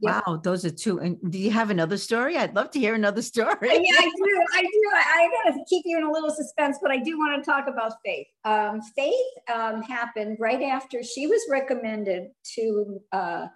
[0.00, 0.22] Yep.
[0.26, 1.00] Wow, those are two.
[1.00, 2.36] And do you have another story?
[2.36, 3.56] I'd love to hear another story.
[3.62, 4.44] yeah, I do.
[4.54, 4.90] I do.
[4.94, 7.66] I, I gotta keep you in a little suspense, but I do want to talk
[7.66, 8.28] about Faith.
[8.44, 9.14] Um, Faith
[9.52, 13.46] um, happened right after she was recommended to uh,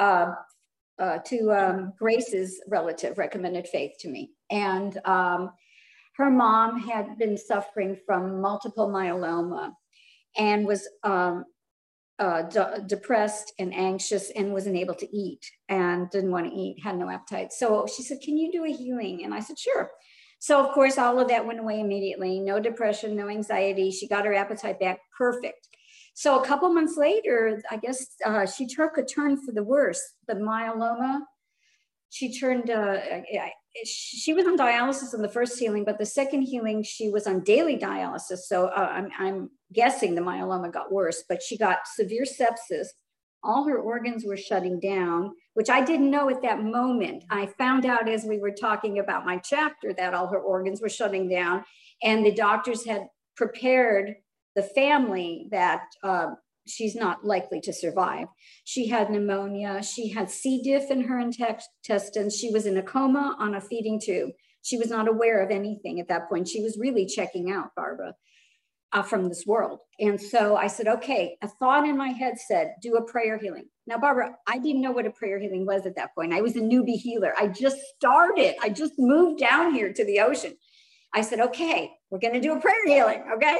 [0.00, 0.34] uh,
[0.98, 5.52] uh, to um, Grace's relative, recommended Faith to me, and um,
[6.16, 9.72] her mom had been suffering from multiple myeloma
[10.36, 11.44] and was um,
[12.18, 16.76] uh, d- depressed and anxious and wasn't able to eat and didn't want to eat,
[16.82, 17.52] had no appetite.
[17.52, 19.24] So she said, Can you do a healing?
[19.24, 19.90] And I said, Sure.
[20.38, 22.40] So, of course, all of that went away immediately.
[22.40, 23.92] No depression, no anxiety.
[23.92, 25.68] She got her appetite back perfect.
[26.14, 30.02] So, a couple months later, I guess uh, she took a turn for the worse.
[30.26, 31.20] The myeloma,
[32.10, 32.98] she turned, uh,
[33.84, 37.40] she was on dialysis in the first healing, but the second healing, she was on
[37.40, 38.40] daily dialysis.
[38.40, 42.88] So uh, I'm, I'm guessing the myeloma got worse, but she got severe sepsis.
[43.42, 47.24] All her organs were shutting down, which I didn't know at that moment.
[47.30, 50.88] I found out as we were talking about my chapter that all her organs were
[50.88, 51.64] shutting down,
[52.02, 54.14] and the doctors had prepared
[54.54, 56.28] the family that uh,
[56.66, 58.28] she's not likely to survive.
[58.64, 59.82] She had pneumonia.
[59.82, 60.62] She had C.
[60.62, 62.36] diff in her intestines.
[62.36, 64.30] She was in a coma on a feeding tube.
[64.62, 66.48] She was not aware of anything at that point.
[66.48, 68.14] She was really checking out, Barbara,
[68.92, 69.80] uh, from this world.
[69.98, 73.64] And so I said, okay, a thought in my head said, do a prayer healing.
[73.86, 76.32] Now, Barbara, I didn't know what a prayer healing was at that point.
[76.32, 77.34] I was a newbie healer.
[77.36, 80.54] I just started, I just moved down here to the ocean.
[81.12, 83.24] I said, okay, we're going to do a prayer healing.
[83.34, 83.58] Okay.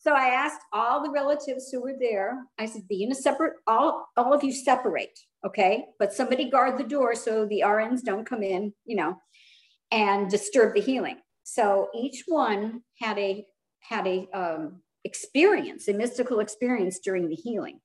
[0.00, 3.54] So I asked all the relatives who were there, I said, be in a separate,
[3.66, 5.84] all, all of you separate, okay?
[5.98, 9.16] But somebody guard the door so the RNs don't come in, you know,
[9.90, 11.18] and disturb the healing.
[11.42, 13.44] So each one had a
[13.80, 17.80] had a um, experience, a mystical experience during the healing.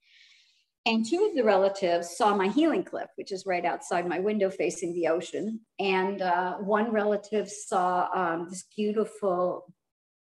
[0.86, 4.52] And two of the relatives saw my healing clip, which is right outside my window
[4.52, 5.62] facing the ocean.
[5.80, 9.74] And uh, one relative saw um, this beautiful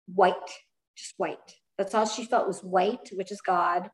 [0.06, 0.36] white,
[0.96, 3.90] just white, that's all she felt was white, which is God.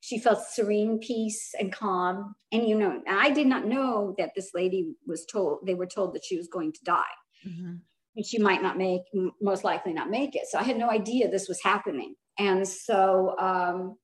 [0.00, 2.34] She felt serene peace and calm.
[2.52, 6.14] And you know, I did not know that this lady was told, they were told
[6.14, 7.02] that she was going to die.
[7.46, 7.74] Mm-hmm.
[8.16, 9.02] And she might not make,
[9.40, 10.46] most likely not make it.
[10.50, 12.14] So I had no idea this was happening.
[12.38, 13.96] And so um,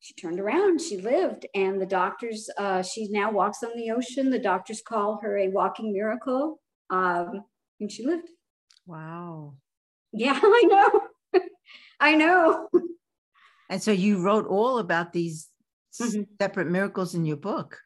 [0.00, 4.30] she turned around, she lived, and the doctors, uh, she now walks on the ocean.
[4.30, 6.60] The doctors call her a walking miracle.
[6.90, 7.44] Um,
[7.80, 8.28] and she lived.
[8.86, 9.54] Wow.
[10.14, 11.00] Yeah, I know.
[12.00, 12.68] I know.
[13.68, 15.48] And so you wrote all about these
[16.00, 16.22] mm-hmm.
[16.40, 17.78] separate miracles in your book.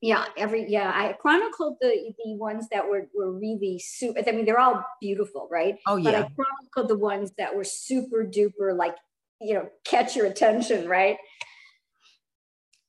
[0.00, 4.20] Yeah, every yeah, I chronicled the the ones that were were really super.
[4.26, 5.76] I mean, they're all beautiful, right?
[5.86, 6.10] Oh yeah.
[6.10, 8.96] But I chronicled the ones that were super duper, like
[9.40, 11.18] you know, catch your attention, right?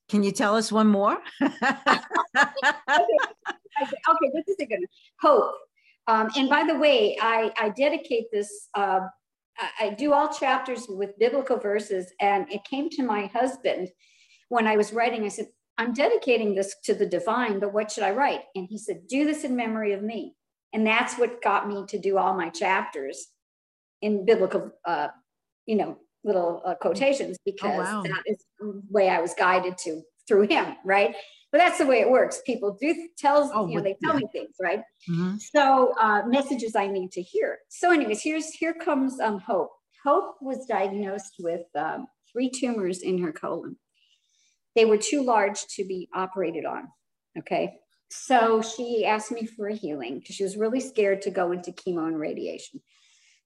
[0.08, 1.18] Can you tell us one more?
[1.42, 1.56] okay.
[3.80, 4.86] okay, this is a good one.
[5.20, 5.54] Hope.
[6.06, 9.00] Um, and by the way, I, I dedicate this, uh,
[9.80, 12.12] I, do all chapters with biblical verses.
[12.20, 13.88] And it came to my husband
[14.48, 15.46] when I was writing, I said,
[15.78, 18.42] I'm dedicating this to the divine, but what should I write?
[18.54, 20.34] And he said, Do this in memory of me.
[20.72, 23.28] And that's what got me to do all my chapters
[24.02, 25.08] in biblical, uh,
[25.66, 28.02] you know, little uh, quotations because Oh, wow.
[28.02, 31.14] that is the way I was guided to through him, right?
[31.54, 32.42] But that's the way it works.
[32.44, 34.22] People do tells Oh, you know they tell yeah.
[34.22, 34.82] me things, right?
[35.08, 35.40] Mhm.
[35.40, 37.58] So uh, messages I need to hear.
[37.68, 39.70] So, anyways, here's here comes um, Hope.
[40.02, 43.76] Hope was diagnosed with um, three tumors in her colon.
[44.74, 46.88] They were too large to be operated on.
[47.38, 47.76] Okay,
[48.10, 51.70] so she asked me for a healing because she was really scared to go into
[51.70, 52.80] chemo and radiation.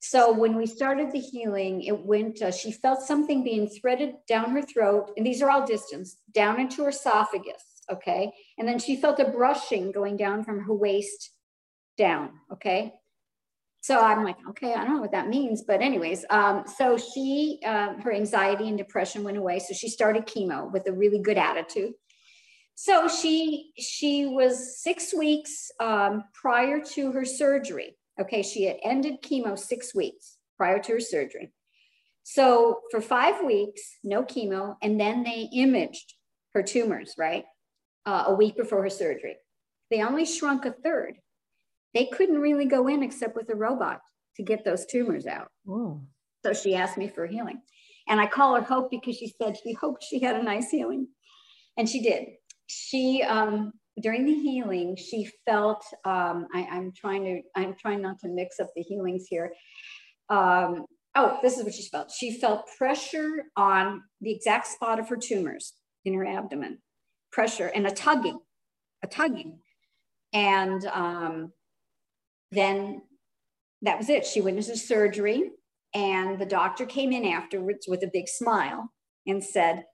[0.01, 2.41] So when we started the healing, it went.
[2.41, 6.59] Uh, she felt something being threaded down her throat, and these are all distance down
[6.59, 7.68] into her esophagus.
[7.91, 11.31] Okay, and then she felt a brushing going down from her waist
[11.97, 12.31] down.
[12.53, 12.95] Okay.
[13.81, 17.61] So I'm like, okay, I don't know what that means, but anyways, um, so she,
[17.65, 19.61] um, her anxiety and depression went away.
[19.61, 21.93] So she started chemo with a really good attitude.
[22.75, 27.97] So she she was six weeks um, prior to her surgery.
[28.21, 31.53] Okay, she had ended chemo six weeks prior to her surgery.
[32.23, 36.15] So for five weeks, no chemo, and then they imaged
[36.55, 37.47] her tumors, right?
[38.07, 39.37] Uh, a week before her surgery.
[39.91, 41.19] They only shrunk a third
[41.95, 44.01] they couldn't really go in except with a robot
[44.37, 45.49] to get those tumors out.
[45.69, 46.01] Oh.
[46.45, 47.61] So she asked me for healing.
[48.09, 51.09] And I call her Hope because she said she hoped she had a nice healing.
[51.77, 52.27] And she did.
[52.69, 58.19] She, um, during the healing, she felt, um, I, I'm trying to, I'm trying not
[58.21, 59.53] to mix up the healings here.
[60.29, 62.11] Um, oh, this is what she felt.
[62.11, 65.73] She felt pressure on the exact spot of her tumors
[66.05, 66.79] in her abdomen,
[67.31, 68.39] pressure and a tugging,
[69.03, 69.59] a tugging.
[70.33, 71.53] And um,
[72.51, 73.03] then
[73.83, 74.27] that was it.
[74.27, 75.51] She went into surgery,
[75.95, 78.93] and the doctor came in afterwards with a big smile
[79.27, 79.85] and said,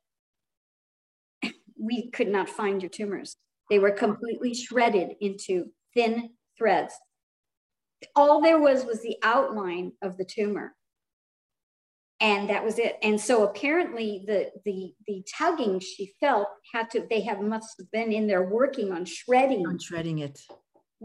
[1.78, 3.36] We could not find your tumors.
[3.70, 6.94] They were completely shredded into thin threads.
[8.14, 10.74] All there was was the outline of the tumor.
[12.30, 12.94] And that was it.
[13.02, 17.90] And so apparently the the the tugging she felt had to, they have must have
[17.96, 20.36] been in there working on shredding On shredding it.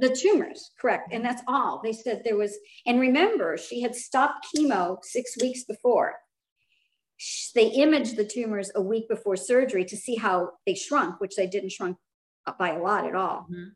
[0.04, 1.06] the tumors, correct.
[1.14, 1.82] And that's all.
[1.84, 2.54] They said there was,
[2.88, 6.10] and remember, she had stopped chemo six weeks before.
[7.54, 11.48] They imaged the tumors a week before surgery to see how they shrunk, which they
[11.48, 11.98] didn't shrunk
[12.58, 13.46] by a lot at all.
[13.52, 13.70] Mhm.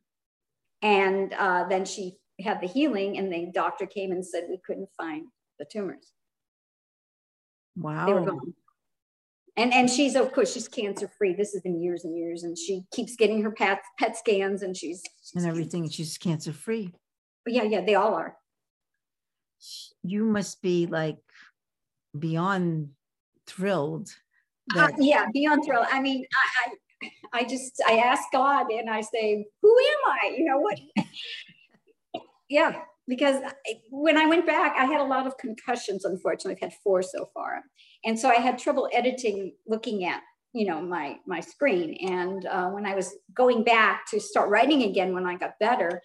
[0.82, 2.06] And uh, then she
[2.48, 5.24] had the healing, and the doctor came and said we couldn't find
[5.60, 6.14] the tumors.
[7.76, 8.06] Wow.
[8.06, 8.54] They were gone.
[9.56, 11.34] And and she's of course she's cancer free.
[11.34, 14.76] This has been years and years, and she keeps getting her pet pet scans, and
[14.76, 15.04] she's,
[15.36, 15.88] and everything.
[15.90, 16.92] She's cancer free.
[17.46, 18.36] Yeah, yeah, they all are.
[20.02, 21.18] You must be like
[22.18, 22.90] beyond
[23.48, 24.10] thrilled.
[24.76, 25.88] Uh, yeah, beyond thrilled.
[25.92, 26.72] I mean, I,
[27.04, 30.36] I, I just, I ask God and I say, who am I?
[30.38, 30.80] You know what?
[32.50, 36.06] yeah, because I- when I went back, I had a lot of concussions.
[36.06, 37.62] Unfortunately, I've had four so far,
[38.06, 40.22] and so I had trouble editing, looking at
[40.54, 41.96] you know my my screen.
[42.10, 46.02] And uh, when I was going back to start writing again, when I got better,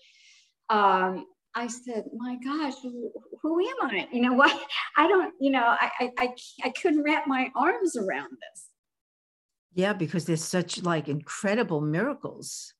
[0.71, 3.11] um, I said, "My gosh, who,
[3.43, 4.09] who am I?
[4.13, 4.59] You know what?
[4.97, 5.35] I don't.
[5.41, 6.35] You know, I I
[6.65, 8.69] I couldn't wrap my arms around this."
[9.75, 12.75] yeah, because there's such like incredible miracles.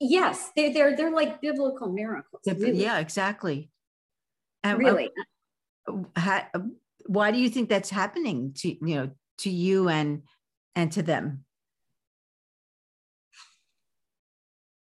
[0.00, 2.42] Yes, they're they're they're like biblical miracles.
[2.46, 3.70] Really, Yeah, exactly.
[4.62, 5.10] And really.
[6.16, 6.48] ha-
[7.06, 10.22] why do you think that's happening to you know to you and
[10.74, 11.44] and to them?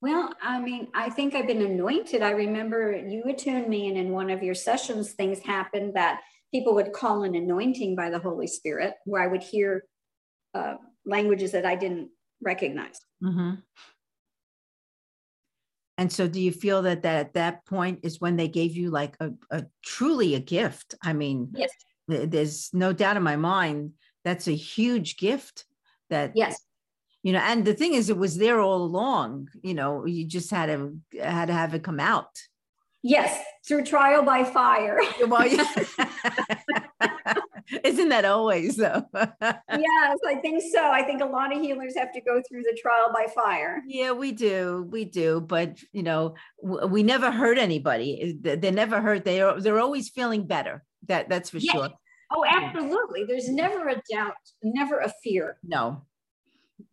[0.02, 2.22] Well, I mean, I think I've been anointed.
[2.22, 6.20] I remember you attuned me, and in one of your sessions, things happened that
[6.52, 9.84] people would call an anointing by the Holy Spirit, where I would hear
[10.54, 12.10] uh, languages that I didn't
[12.42, 12.98] recognize.
[13.22, 13.62] Mhm.
[16.00, 18.88] And so, do you feel that that at that point is when they gave you
[18.90, 20.94] like a, a truly a gift?
[21.04, 21.70] I mean, Yes,
[22.08, 23.92] th- there's no doubt in my mind
[24.24, 25.66] that's a huge gift.
[26.08, 26.58] That yes,
[27.22, 29.48] you know, and the thing is, it was there all along.
[29.62, 32.32] You know, you just had to had to have it come out.
[33.02, 33.38] yes.
[33.68, 34.98] Through trial by fire.
[35.28, 35.68] Well, yeah.
[37.84, 39.04] Isn't that always though?
[39.14, 40.90] yes, I think so.
[40.90, 43.82] I think a lot of healers have to go through the trial by fire.
[43.86, 48.38] Yeah, we do, we do, but you know, we never hurt anybody.
[48.40, 49.24] They never hurt.
[49.24, 50.84] They are they're always feeling better.
[51.06, 51.72] That that's for Yes.
[51.72, 51.88] sure.
[52.32, 53.24] Oh, absolutely.
[53.24, 55.58] There's never a doubt, never a fear.
[55.64, 56.06] No,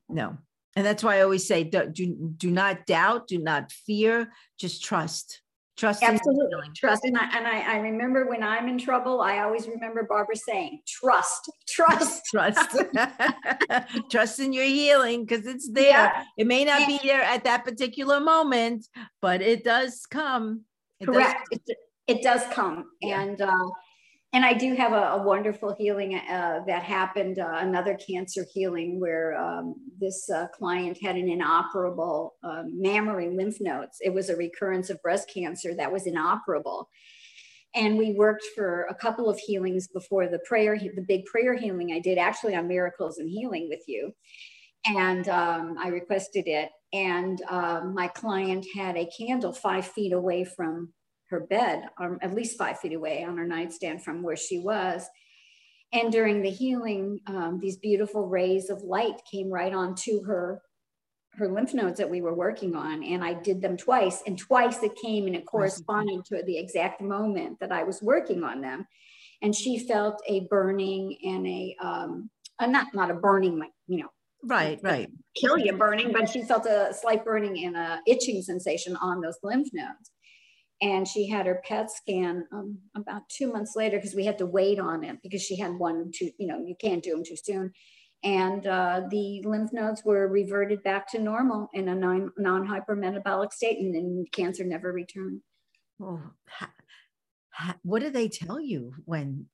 [0.10, 0.38] no,
[0.76, 4.84] and that's why I always say, do do, do not doubt, do not fear, just
[4.84, 5.42] trust.
[5.78, 6.02] Trust.
[6.02, 6.48] Absolutely.
[6.50, 6.72] healing.
[6.76, 7.04] Trust.
[7.06, 10.82] And I, and I, I remember when I'm in trouble, I always remember Barbara saying,
[10.88, 12.24] trust, trust.
[12.32, 12.78] Trust.
[14.12, 15.92] trust in your healing because it's there.
[15.92, 16.24] Yeah.
[16.36, 18.88] It may not be there at that particular moment,
[19.22, 20.64] but it does come.
[21.00, 21.48] It does Correct.
[21.52, 21.62] It,
[22.08, 22.86] it does come.
[23.00, 23.22] Yeah.
[23.22, 23.70] And uh,
[24.34, 29.00] and I do have a, a wonderful healing uh, that happened, uh, another cancer healing
[29.00, 33.98] where um, this uh, client had an inoperable um, mammary lymph nodes.
[34.02, 36.90] It was a recurrence of breast cancer that was inoperable.
[37.74, 41.94] And we worked for a couple of healings before the prayer, the big prayer healing
[41.94, 44.12] I did actually on miracles and healing with you.
[44.86, 46.70] And um, I requested it.
[46.92, 50.94] And um, my client had a candle five feet away from
[51.30, 55.04] her bed, or at least five feet away on her nightstand from where she was.
[55.94, 60.62] And during the healing, um, these beautiful rays of light came right onto her
[61.38, 64.82] her lymph nodes that we were working on and i did them twice and twice
[64.82, 68.86] it came and it corresponded to the exact moment that i was working on them.
[69.44, 74.00] And she felt a burning and a um a not not a burning like you
[74.02, 74.10] know
[74.44, 75.10] right right.
[75.36, 79.38] kill you burning but she felt a slight burning and a itching sensation on those
[79.44, 80.12] lymph nodes
[80.82, 84.46] and she had her PET scan um, about two months later because we had to
[84.46, 87.36] wait on it because she had one too, you know, you can't do them too
[87.36, 87.72] soon.
[88.24, 93.78] And uh, the lymph nodes were reverted back to normal in a non hypermetabolic state,
[93.78, 95.42] and then cancer never returned.
[96.02, 96.72] Oh, ha,
[97.52, 99.46] ha, what do they tell you when?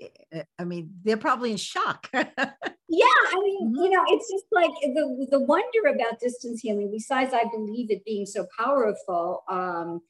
[0.00, 2.10] Eh, eh, I mean, they're probably in shock.
[2.12, 3.82] yeah, I mean, mm-hmm.
[3.82, 6.90] you know, it's just like the the wonder about distance healing.
[6.92, 9.44] Besides, I believe it being so powerful.
[9.50, 10.02] Um,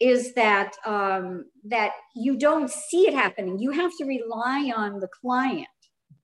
[0.00, 3.58] is that um, that you don't see it happening.
[3.58, 5.68] You have to rely on the client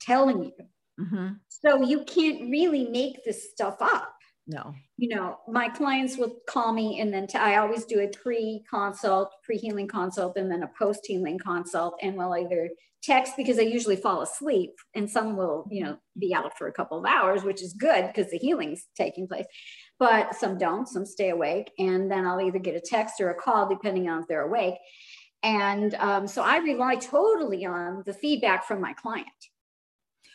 [0.01, 0.53] telling you.
[1.01, 1.29] Mm-hmm.
[1.49, 4.15] So you can't really make this stuff up.
[4.53, 4.75] No.
[4.97, 8.63] You know, my clients will call me and then t- I always do a pre
[8.69, 11.99] consult, pre healing consult, and then a post healing consult.
[12.03, 12.71] And we'll either
[13.03, 16.73] text because I usually fall asleep, and some will, you know, be out for a
[16.73, 19.47] couple of hours, which is good because the healing's taking place
[20.03, 21.71] but some don't, some stay awake.
[21.79, 24.75] And then I'll either get a text or a call, depending on if they're awake.
[25.45, 29.29] And um, so I rely totally on the feedback from my client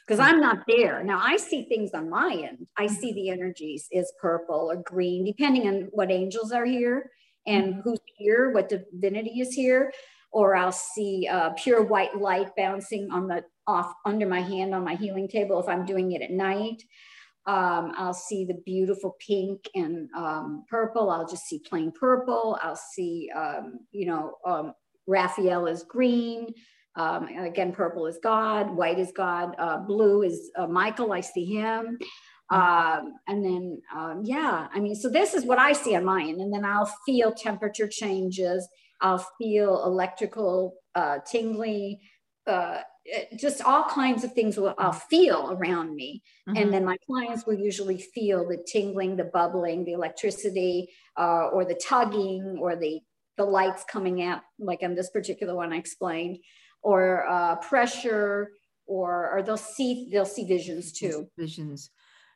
[0.08, 1.04] because I'm not there.
[1.04, 2.66] Now I see things on my end.
[2.78, 7.12] I see the energies is purple or green, depending on what angels are here
[7.46, 7.82] and mm-hmm.
[7.82, 9.92] who's here, what divinity is here.
[10.32, 14.84] Or I'll see uh, pure white light bouncing on the off under my hand on
[14.84, 16.82] my healing table if I'm doing it at night.
[17.46, 21.10] Um, I'll see the beautiful pink and um, purple.
[21.10, 22.58] I'll just see plain purple.
[22.62, 24.74] I'll see, um, you know, um,
[25.08, 26.54] Raphael is green.
[26.98, 31.14] Um, again, purple is God, white is God, uh, blue is uh, Michael.
[31.14, 31.98] I see him.
[32.50, 33.82] Um, and then,
[34.24, 36.42] yeah, I mean, so this is what I see on my end.
[36.42, 38.68] And then I'll feel temperature changes.
[39.02, 42.00] I'll feel electrical uh, tingly,
[42.48, 42.80] uh,
[43.38, 46.24] just all kinds of things will I'll feel around me.
[46.50, 46.58] Mm-hmm.
[46.58, 51.66] And then my clients will usually feel the tingling, the bubbling, the electricity, uh, or
[51.66, 53.00] the tugging, or the
[53.38, 56.40] the lights coming out, like on this particular one I explained,
[56.82, 58.52] or uh, pressure,
[58.86, 61.28] or or they'll see they'll see visions too.
[61.38, 61.90] Visions.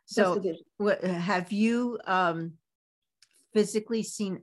[0.06, 0.42] So,
[0.78, 2.54] what have you um,
[3.54, 4.42] physically seen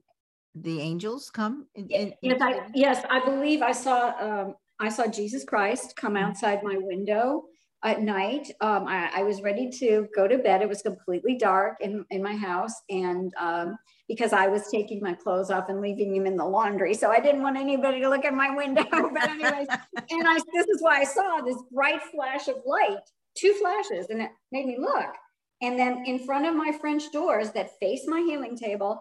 [0.55, 1.67] the angels come?
[1.75, 6.15] In, in, yes, I, yes, I believe I saw um, I saw Jesus Christ come
[6.15, 6.25] mm-hmm.
[6.25, 7.45] outside my window
[7.85, 8.51] at night.
[8.61, 10.63] Um, I, I, was ready to go to bed.
[10.63, 12.75] It was completely dark in, in my house.
[12.91, 16.95] And um, because I was taking my clothes off and leaving them in the laundry.
[16.95, 18.85] So I didn't want anybody to look at my window.
[18.91, 19.69] but, anyways,
[20.11, 22.99] and I, this is why I saw this bright flash of light,
[23.37, 25.15] two flashes, and it made me look.
[25.63, 29.01] And then in front of my French doors that face my healing table,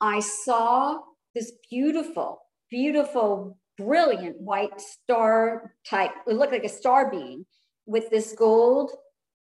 [0.00, 0.98] I saw
[1.34, 6.10] this beautiful, beautiful brilliant white star type.
[6.26, 7.46] It looked like a star being
[7.88, 8.92] with this gold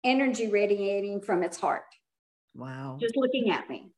[0.03, 1.85] energy radiating from its heart.
[2.55, 2.97] Wow.
[2.99, 3.91] Just looking at me.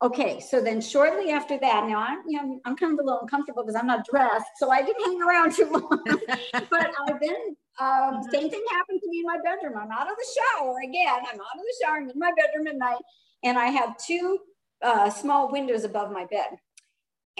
[0.00, 3.22] Okay, so then shortly after that, now I'm you know I'm kind of a little
[3.22, 6.04] uncomfortable because I'm not dressed, so I didn't hang around too long.
[6.52, 9.76] but I then um, same thing happened to me in my bedroom.
[9.76, 11.08] I'm out of the shower again.
[11.08, 11.96] I'm out of the shower.
[11.96, 13.02] I'm in my bedroom at night,
[13.42, 14.38] and I have two
[14.82, 16.46] uh, small windows above my bed,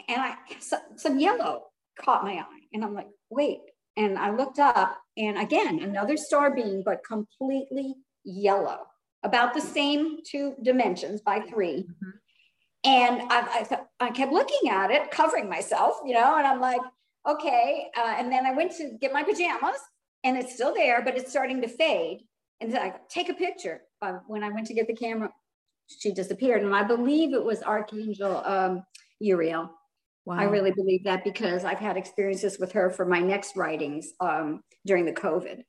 [0.09, 1.67] and I some, some yellow
[2.01, 2.67] caught my eye.
[2.73, 3.61] And I'm like, wait.
[3.97, 8.87] And I looked up, and again, another star being, but completely yellow,
[9.25, 12.11] about the same two dimensions by 3 mm-hmm.
[12.85, 16.81] And I, I, I, kept looking at it, covering myself, you know, and I'm like,
[17.29, 17.89] okay.
[17.97, 19.81] Uh, and then I went to get my pajamas,
[20.23, 22.21] and it's still there, but it's starting to fade.
[22.61, 23.83] And I take a picture.
[24.01, 25.31] Uh, when I went to get the camera,
[25.89, 26.63] she disappeared.
[26.63, 28.85] And I believe it was Archangel um,
[29.19, 29.71] Uriel
[30.29, 30.41] Wow.
[30.41, 34.63] I really believe that because I've had experiences with her for my next writings um,
[34.85, 35.63] during the COVID.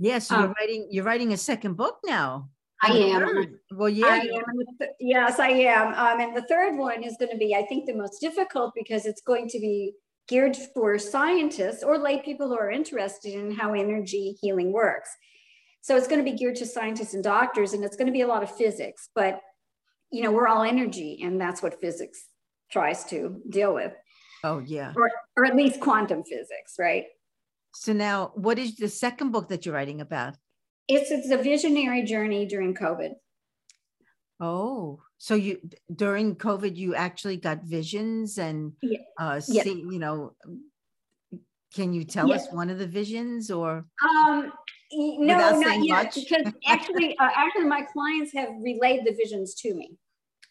[0.00, 0.88] yeah, so um, you're writing.
[0.90, 2.48] You're writing a second book now.
[2.82, 3.60] I am.
[3.70, 4.06] Well, yeah.
[4.06, 4.88] I am.
[4.98, 5.94] Yes, I am.
[5.94, 9.06] Um, and the third one is going to be, I think, the most difficult because
[9.06, 9.92] it's going to be
[10.26, 15.10] geared for scientists or lay people who are interested in how energy healing works.
[15.82, 18.22] So it's going to be geared to scientists and doctors, and it's going to be
[18.22, 19.08] a lot of physics.
[19.14, 19.40] But
[20.10, 22.24] you know, we're all energy, and that's what physics
[22.72, 23.92] tries to deal with.
[24.44, 27.06] Oh yeah, or or at least quantum physics, right?
[27.74, 30.34] So now, what is the second book that you're writing about?
[30.88, 33.12] It's it's a visionary journey during COVID.
[34.40, 35.60] Oh, so you
[35.94, 38.98] during COVID, you actually got visions and yeah.
[39.18, 40.34] uh, see, you know.
[41.74, 44.52] Can you tell us one of the visions, or um,
[44.92, 46.14] no, not yet, much?
[46.16, 49.96] because actually, uh, actually, my clients have relayed the visions to me.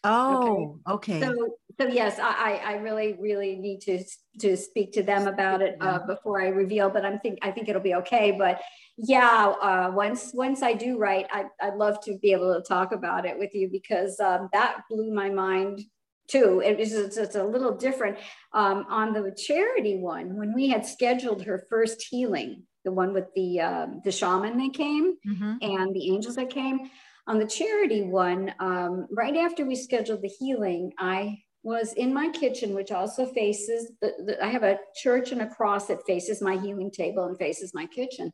[0.04, 1.18] Oh, okay.
[1.18, 1.20] okay.
[1.20, 4.04] So, so yes, I, I really, really need to
[4.40, 6.90] to speak to them about it uh, before I reveal.
[6.90, 8.32] But I'm think I think it'll be okay.
[8.32, 8.60] But
[8.96, 12.92] yeah, uh, once once I do write, I, I'd love to be able to talk
[12.92, 15.82] about it with you because um, that blew my mind
[16.28, 16.60] too.
[16.64, 18.18] It is it's, it's a little different
[18.52, 23.32] um, on the charity one when we had scheduled her first healing, the one with
[23.36, 25.54] the uh, the shaman that came mm-hmm.
[25.62, 26.90] and the angels that came
[27.26, 32.28] on the charity one, um, right after we scheduled the healing, I was in my
[32.30, 36.42] kitchen, which also faces the, the, I have a church and a cross that faces
[36.42, 38.32] my healing table and faces my kitchen.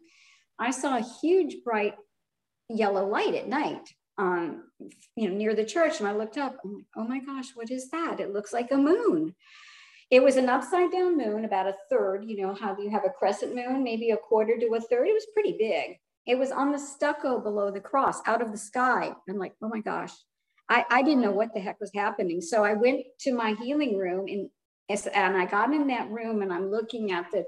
[0.59, 1.95] I saw a huge bright
[2.70, 4.64] yellow light at night um,
[5.16, 6.01] you know, near the church.
[6.01, 8.20] And I looked up, I'm like, oh my gosh, what is that?
[8.20, 9.34] It looks like a moon.
[10.11, 13.11] It was an upside down moon, about a third, you know, how you have a
[13.11, 15.07] crescent moon, maybe a quarter to a third.
[15.07, 15.99] It was pretty big.
[16.29, 19.12] It was on the stucco below the cross out of the sky.
[19.29, 20.12] I'm like, oh my gosh.
[20.68, 22.43] I, I didn't know what the heck was happening.
[22.43, 24.51] So I went to my healing room and,
[25.14, 27.45] and I got in that room and I'm looking at the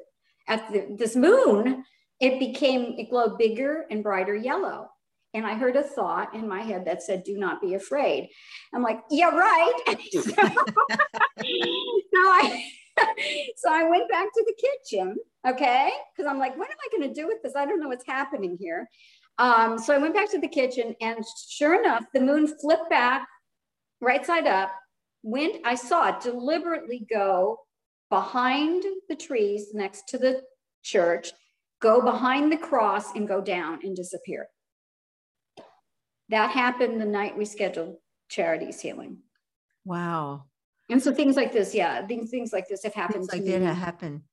[0.49, 1.85] at the, this moon.
[2.21, 4.89] It became, it glowed bigger and brighter yellow.
[5.33, 8.29] And I heard a thought in my head that said, do not be afraid.
[8.75, 9.73] I'm like, yeah, right.
[10.11, 10.37] so, so
[12.15, 12.65] I
[13.57, 15.91] so I went back to the kitchen, okay?
[16.15, 17.57] Because I'm like, what am I going to do with this?
[17.57, 18.89] I don't know what's happening here.
[19.39, 23.27] Um, so I went back to the kitchen, and sure enough, the moon flipped back
[24.01, 24.71] right side up.
[25.23, 27.59] Went, I saw it deliberately go
[28.11, 30.43] behind the trees next to the
[30.83, 31.33] church,
[31.81, 34.49] go behind the cross, and go down and disappear.
[36.29, 37.97] That happened the night we scheduled
[38.29, 39.19] charities healing.
[39.85, 40.45] Wow.
[40.91, 43.29] And so things like this, yeah, things things like this have happened.
[43.29, 44.25] Things like that happen.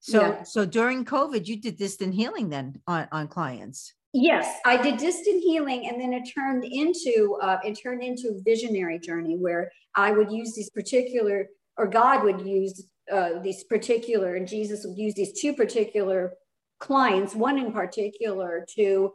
[0.00, 0.42] So yeah.
[0.42, 3.92] so during COVID, you did distant healing then on, on clients.
[4.12, 8.42] Yes, I did distant healing, and then it turned into uh, it turned into a
[8.42, 14.36] visionary journey where I would use these particular, or God would use uh, these particular,
[14.36, 16.32] and Jesus would use these two particular
[16.80, 19.12] clients, one in particular, to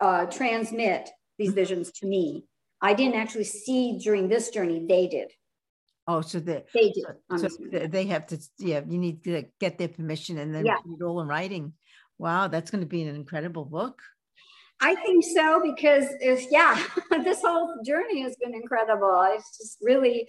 [0.00, 1.56] uh, transmit these mm-hmm.
[1.56, 2.44] visions to me.
[2.80, 5.32] I didn't actually see during this journey; they did.
[6.06, 7.04] Oh, so they they do.
[7.38, 8.38] So they have to.
[8.58, 10.76] Yeah, you need to get their permission and then yeah.
[10.76, 11.72] put it all in writing.
[12.18, 14.00] Wow, that's going to be an incredible book.
[14.80, 16.82] I think so because if yeah,
[17.24, 19.26] this whole journey has been incredible.
[19.34, 20.28] It's just really,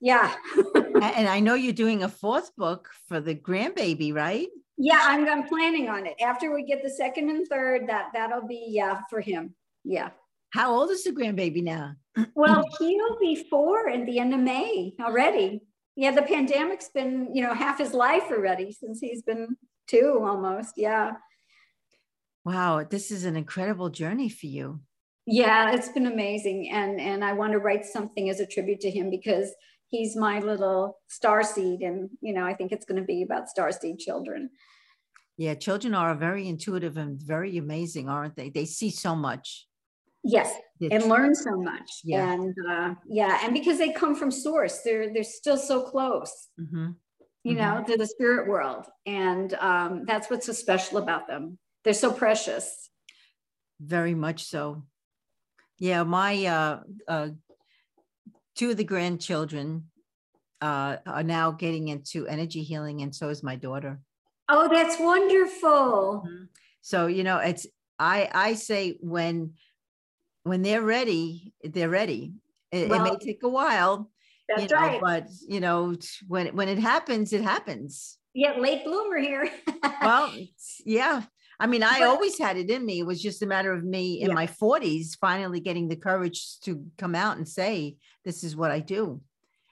[0.00, 0.34] yeah.
[0.74, 4.48] and I know you're doing a fourth book for the grandbaby, right?
[4.76, 6.14] Yeah, I'm, I'm planning on it.
[6.20, 9.54] After we get the second and third, that that'll be yeah for him.
[9.84, 10.10] Yeah.
[10.54, 11.96] How old is the grandbaby now?
[12.36, 15.62] well, he'll be four at the end of May already.
[15.96, 19.56] Yeah, the pandemic's been, you know, half his life already since he's been
[19.88, 20.74] two almost.
[20.76, 21.14] Yeah.
[22.44, 24.80] Wow, this is an incredible journey for you.
[25.26, 26.70] Yeah, it's been amazing.
[26.70, 29.52] And and I want to write something as a tribute to him because
[29.88, 31.80] he's my little star seed.
[31.80, 34.50] And, you know, I think it's going to be about star seed children.
[35.36, 38.50] Yeah, children are very intuitive and very amazing, aren't they?
[38.50, 39.66] They see so much.
[40.24, 42.00] Yes, and learn so much.
[42.02, 42.32] Yeah.
[42.32, 46.48] And uh, yeah, and because they come from source, they're they're still so close.
[46.58, 46.92] Mm-hmm.
[47.44, 47.58] You mm-hmm.
[47.58, 51.58] know, to the spirit world, and um, that's what's so special about them.
[51.84, 52.88] They're so precious.
[53.80, 54.84] Very much so.
[55.78, 57.28] Yeah, my uh, uh,
[58.56, 59.90] two of the grandchildren
[60.62, 64.00] uh, are now getting into energy healing, and so is my daughter.
[64.48, 66.24] Oh, that's wonderful.
[66.26, 66.44] Mm-hmm.
[66.80, 67.66] So you know, it's
[67.98, 69.52] I I say when
[70.44, 72.34] when they're ready, they're ready.
[72.70, 74.10] It, well, it may take a while.
[74.48, 75.00] That's you know, right.
[75.00, 75.96] But you know,
[76.28, 78.18] when when it happens, it happens.
[78.34, 79.48] Yeah, late bloomer here.
[80.02, 80.32] well,
[80.84, 81.22] yeah.
[81.60, 82.98] I mean, I but, always had it in me.
[82.98, 84.34] It was just a matter of me in yeah.
[84.34, 88.80] my 40s finally getting the courage to come out and say, this is what I
[88.80, 89.20] do.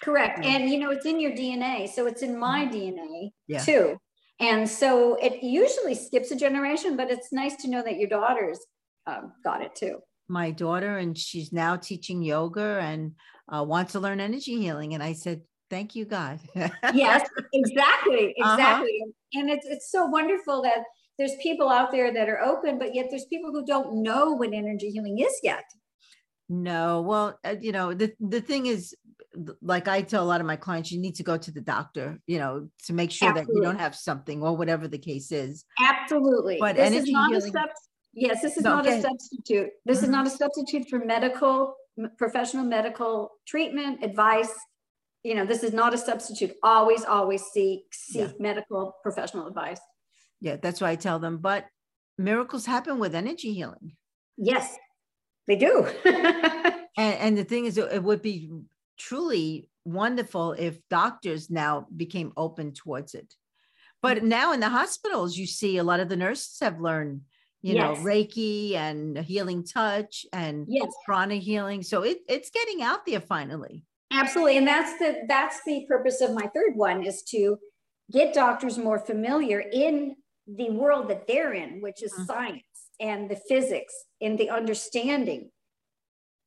[0.00, 0.44] Correct.
[0.44, 1.88] And you know, it's in your DNA.
[1.88, 3.00] So it's in my mm-hmm.
[3.00, 3.58] DNA yeah.
[3.58, 3.96] too.
[4.38, 8.60] And so it usually skips a generation, but it's nice to know that your daughters
[9.08, 9.98] um, got it too
[10.32, 13.12] my daughter and she's now teaching yoga and
[13.54, 14.94] uh, wants to learn energy healing.
[14.94, 16.38] And I said, Thank you, God.
[16.92, 18.52] yes, exactly, uh-huh.
[18.52, 18.98] exactly.
[19.02, 19.40] Uh-huh.
[19.40, 20.80] And it's it's so wonderful that
[21.18, 24.52] there's people out there that are open, but yet there's people who don't know what
[24.52, 25.64] energy healing is yet.
[26.50, 28.94] No, well, uh, you know, the the thing is,
[29.62, 32.20] like I tell a lot of my clients, you need to go to the doctor,
[32.26, 33.54] you know, to make sure Absolutely.
[33.54, 35.64] that you don't have something or whatever the case is.
[35.82, 36.58] Absolutely.
[36.60, 37.70] But this energy is not healing, a sub-
[38.12, 38.98] yes, this is no, not okay.
[38.98, 39.70] a substitute.
[39.84, 40.04] This mm-hmm.
[40.04, 41.74] is not a substitute for medical,
[42.18, 44.52] professional medical treatment, advice.
[45.22, 46.54] You know, this is not a substitute.
[46.62, 48.32] Always, always seek seek yeah.
[48.38, 49.80] medical professional advice.
[50.40, 51.38] Yeah, that's why I tell them.
[51.38, 51.66] But
[52.18, 53.96] miracles happen with energy healing.
[54.36, 54.76] Yes,
[55.46, 55.86] they do.
[56.04, 58.50] and, and the thing is, it would be
[58.98, 63.34] truly wonderful if doctors now became open towards it.
[64.00, 64.28] But mm-hmm.
[64.28, 67.22] now in the hospitals, you see a lot of the nurses have learned,
[67.62, 67.96] you yes.
[67.96, 70.92] know, Reiki and healing touch and yes.
[71.06, 71.82] prana healing.
[71.82, 73.84] So it, it's getting out there finally.
[74.12, 74.58] Absolutely.
[74.58, 77.56] And that's the that's the purpose of my third one is to
[78.10, 82.24] get doctors more familiar in the world that they're in, which is mm-hmm.
[82.24, 82.62] science
[83.00, 85.50] and the physics and the understanding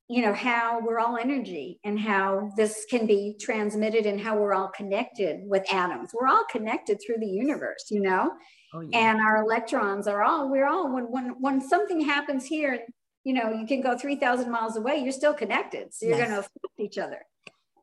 [0.08, 4.54] you know how we're all energy and how this can be transmitted and how we're
[4.54, 6.12] all connected with atoms.
[6.14, 8.32] We're all connected through the universe you know?
[8.74, 9.12] Oh, yeah.
[9.12, 12.82] and our electrons are all we're all when when when something happens here and
[13.24, 15.94] you know you can go 3000 miles away you're still connected.
[15.94, 16.28] So you're yes.
[16.28, 17.22] going to affect each other.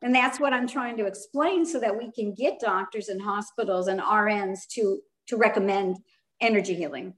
[0.02, 3.88] And that's what i'm trying to explain so that we can get doctors and hospitals
[3.88, 5.96] and rns to to recommend
[6.40, 7.14] energy healing.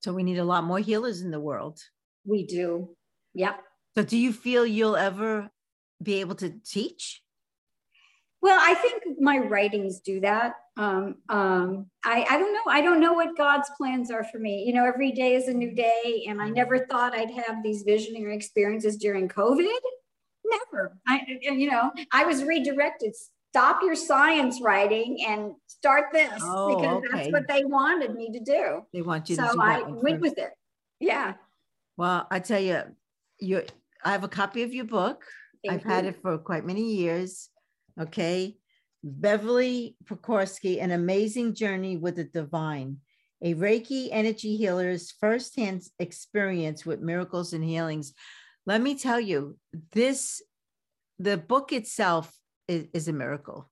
[0.00, 1.80] So we need a lot more healers in the world.
[2.24, 2.94] We do.
[3.34, 3.60] Yep
[3.94, 5.50] so do you feel you'll ever
[6.02, 7.22] be able to teach?
[8.40, 10.54] Well, I think my writings do that.
[10.76, 12.70] Um, um, I, I don't know.
[12.70, 14.62] I don't know what God's plans are for me.
[14.64, 17.82] You know, every day is a new day, and I never thought I'd have these
[17.82, 19.66] visionary experiences during COVID.
[20.44, 20.96] Never.
[21.06, 23.14] I, you know, I was redirected.
[23.50, 27.08] Stop your science writing and start this oh, because okay.
[27.12, 28.82] that's what they wanted me to do.
[28.92, 30.50] They want you so to do I went with it.
[31.00, 31.34] Yeah.
[31.96, 32.82] Well, I tell you,
[33.40, 33.62] you
[34.04, 35.24] I have a copy of your book.
[35.64, 35.90] Thank I've you.
[35.90, 36.14] had mm-hmm.
[36.14, 37.48] it for quite many years.
[38.00, 38.56] Okay.
[39.02, 42.98] Beverly Pokorski, An Amazing Journey with the Divine,
[43.42, 48.12] a Reiki energy healer's firsthand experience with miracles and healings.
[48.66, 49.56] Let me tell you,
[49.92, 50.42] this,
[51.18, 52.32] the book itself
[52.66, 53.70] is, is a miracle.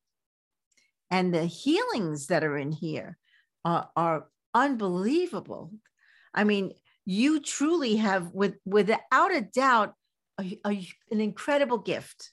[1.11, 3.19] And the healings that are in here
[3.65, 5.73] are, are unbelievable.
[6.35, 6.73] I mean,
[7.07, 9.95] you truly have, with, without a doubt,
[10.39, 12.33] a, a, an incredible gift.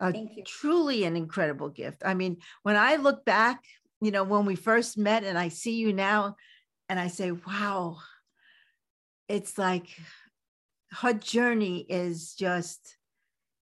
[0.00, 0.12] A,
[0.46, 2.02] truly an incredible gift.
[2.04, 3.64] I mean, when I look back,
[4.00, 6.36] you know, when we first met and I see you now,
[6.88, 7.96] and I say, wow,
[9.28, 9.88] it's like
[10.92, 12.96] her journey is just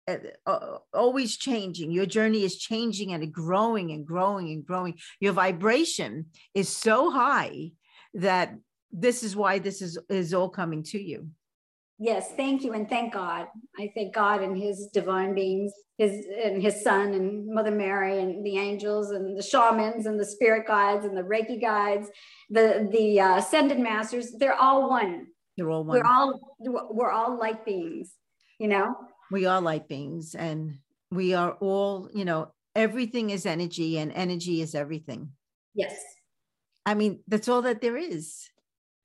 [0.06, 1.90] uh, always changing.
[1.90, 4.98] Your journey is changing and growing and growing and growing.
[5.20, 7.72] Your vibration is so high
[8.14, 8.54] that
[8.92, 11.28] this is why this is is all coming to you.
[11.98, 13.48] Yes, thank you, and thank God.
[13.76, 18.46] I thank God and His divine beings, His and His Son and Mother Mary and
[18.46, 22.08] the angels and the shamans and the spirit guides and the Reiki guides,
[22.50, 24.32] the the uh, ascended masters.
[24.38, 25.26] They're all one.
[25.56, 25.98] They're all one.
[25.98, 28.12] We're all we're all light beings.
[28.60, 28.94] You know.
[29.30, 30.78] We are light beings, and
[31.10, 32.08] we are all.
[32.14, 35.32] You know, everything is energy, and energy is everything.
[35.74, 35.96] Yes.
[36.86, 38.48] I mean, that's all that there is.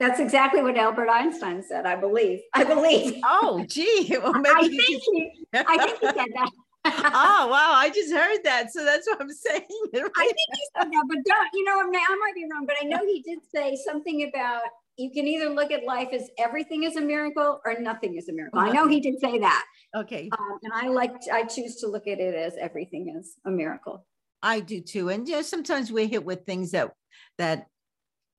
[0.03, 2.41] That's exactly what Albert Einstein said, I believe.
[2.53, 3.21] I believe.
[3.23, 4.17] Oh, gee.
[4.21, 6.49] Well, maybe I, think he, I think he said that.
[6.85, 7.71] oh wow!
[7.73, 9.61] I just heard that, so that's what I'm saying.
[9.93, 11.79] Right I think he said that, but don't you know?
[11.79, 14.63] I might be wrong, but I know he did say something about
[14.97, 18.33] you can either look at life as everything is a miracle or nothing is a
[18.33, 18.59] miracle.
[18.59, 19.63] I know he did say that.
[19.95, 20.29] Okay.
[20.37, 24.05] Um, and I like I choose to look at it as everything is a miracle.
[24.41, 26.91] I do too, and you know sometimes we hit with things that
[27.37, 27.67] that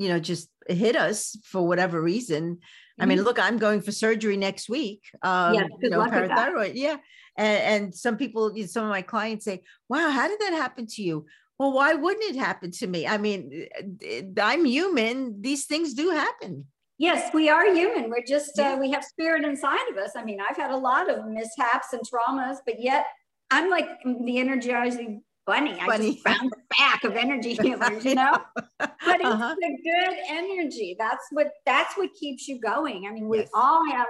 [0.05, 2.57] you know just hit us for whatever reason.
[2.57, 3.03] Mm-hmm.
[3.03, 3.27] i mean mm-hmm.
[3.27, 6.99] look i'm going for surgery next week um yeah, you know parathyroid yeah.
[7.37, 11.03] And, and some people some of my clients say wow how did that happen to
[11.03, 11.27] you?
[11.59, 13.01] Well why wouldn't it happen to me?
[13.09, 13.67] I mean
[14.03, 15.41] eh, i'm human.
[15.41, 16.67] These things do happen.
[16.99, 18.09] Yes we are human.
[18.11, 18.73] We're just uh, yeah.
[18.75, 20.13] uh, we have spirit inside of us.
[20.17, 23.07] I mean i've had a lot of mishaps and traumas but yet
[23.51, 23.89] i'm like
[24.29, 25.79] the energizing bunny.
[25.81, 28.39] I just found the back of energy healers, you know.
[28.79, 29.55] but it's uh-huh.
[29.59, 30.97] the good energy.
[30.99, 33.07] That's what that's what keeps you going.
[33.09, 33.51] I mean, we yes.
[33.55, 34.09] all have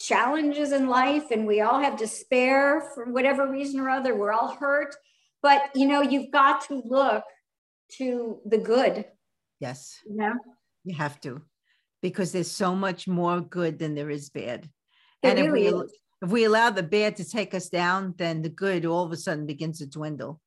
[0.00, 4.14] challenges in life and we all have despair for whatever reason or other.
[4.14, 4.94] We're all hurt.
[5.42, 7.24] But you know, you've got to look
[7.98, 9.04] to the good.
[9.60, 9.98] Yes.
[10.06, 10.34] You know?
[10.84, 11.42] You have to.
[12.00, 14.68] Because there's so much more good than there is bad.
[15.22, 15.88] It and really if we,
[16.22, 19.16] if we allow the bad to take us down, then the good all of a
[19.16, 20.40] sudden begins to dwindle.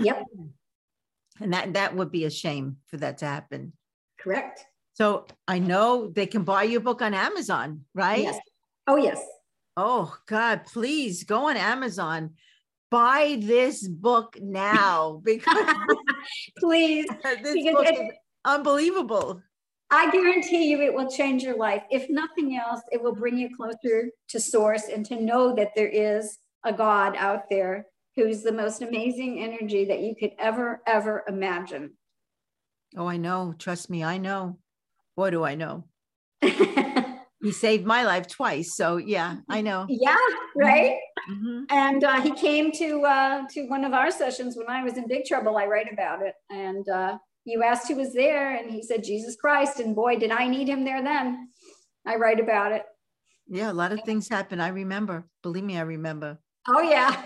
[0.00, 0.24] Yep.
[1.40, 3.72] And that that would be a shame for that to happen.
[4.18, 4.66] Correct.
[4.94, 8.22] So I know they can buy your book on Amazon, right?
[8.24, 8.40] Yes.
[8.88, 9.24] Oh, yes.
[9.76, 12.34] Oh God, please go on Amazon.
[12.90, 15.76] Buy this book now because
[16.58, 17.06] Please.
[17.22, 18.12] this Because book it- is
[18.44, 19.40] unbelievable.
[19.92, 21.84] I guarantee you it will change your life.
[21.90, 25.88] If nothing else, it will bring you closer to source and to know that there
[25.88, 27.86] is a God out there
[28.18, 31.92] who's the most amazing energy that you could ever, ever imagine.
[32.96, 33.54] Oh, I know.
[33.56, 34.58] Trust me, I know.
[35.14, 35.84] What do I know?
[37.40, 38.74] He saved my life twice.
[38.74, 39.86] So yeah, I know.
[39.88, 40.16] Yeah,
[40.56, 40.96] right.
[41.30, 41.66] Mhm.
[41.70, 45.06] And uh, he came to uh, to one of our sessions when I was in
[45.06, 45.56] big trouble.
[45.56, 49.36] I write about it, and uh, you asked who was there, and he said Jesus
[49.36, 49.78] Christ.
[49.78, 51.50] And boy, did I need him there then.
[52.04, 52.84] I write about it.
[53.46, 54.60] Yeah, a lot of things happen.
[54.60, 55.24] I remember.
[55.42, 56.38] Believe me, I remember.
[56.66, 57.22] Oh yeah.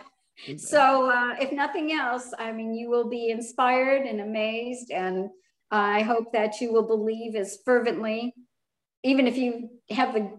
[0.56, 5.30] So uh, if nothing else, I mean, you will be inspired and amazed, and
[5.70, 8.34] I hope that you will believe as fervently,
[9.02, 10.30] even if you have the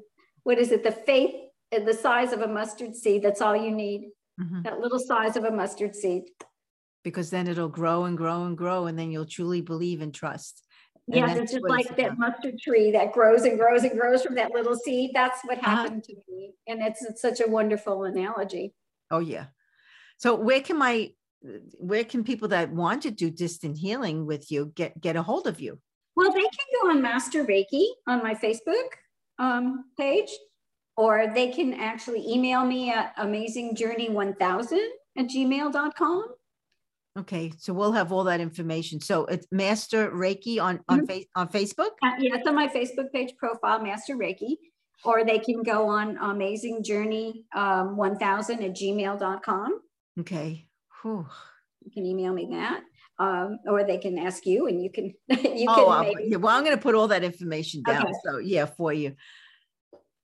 [0.44, 1.36] what is it, the faith
[1.72, 3.24] the size of a mustard seed.
[3.24, 4.12] That's all you need.
[4.40, 4.64] Mhm.
[4.64, 6.24] That little size of a mustard seed.
[7.04, 10.64] because then it'll grow and grow and grow, and then you'll truly believe and trust.
[11.08, 14.36] And Yeah, it's just like that mustard tree that grows and grows and grows from
[14.36, 15.12] that little seed.
[15.14, 15.76] That's what Uh-huh.
[15.76, 16.54] happened to me.
[16.68, 18.74] And it's, it's such a wonderful analogy.
[19.12, 19.48] Oh yeah.
[20.24, 21.12] So where can my
[21.78, 25.48] where can people that want to do distant healing with you get get a hold
[25.48, 25.80] of you?
[26.16, 28.88] Well, they can go on Master Reiki on my Facebook
[29.38, 30.30] um, page,
[30.96, 34.80] or they can actually email me at amazingjourney1000
[35.18, 36.28] at gmail.com.
[37.20, 39.02] Okay, so we'll have all that information.
[39.02, 41.08] So it's Master Reiki on on Mhm.
[41.08, 41.92] face on Facebook.
[42.02, 44.56] Uh, yeah, it's on my Facebook page profile, Master Reiki,
[45.04, 49.82] or they can go on amazingjourney um, 1000 at gmail.com.
[50.20, 50.68] Okay.
[51.02, 51.26] Whew.
[51.86, 52.82] You can email me that.
[53.20, 56.56] Um, or they can ask you and you can you oh, can maybe yeah, well,
[56.56, 58.04] I'm going to put all that information down.
[58.04, 58.14] Okay.
[58.26, 59.16] So yeah, for you.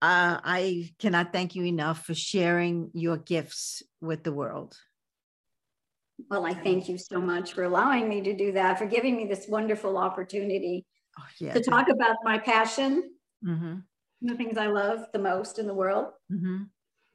[0.03, 4.77] Uh, I cannot thank you enough for sharing your gifts with the world.
[6.31, 9.27] well, I thank you so much for allowing me to do that, for giving me
[9.27, 10.87] this wonderful opportunity
[11.19, 11.55] Oh, yeah.
[11.55, 13.11] to talk about my passion,
[13.43, 13.77] hmm
[14.23, 16.65] the things I love the most in the world, hmm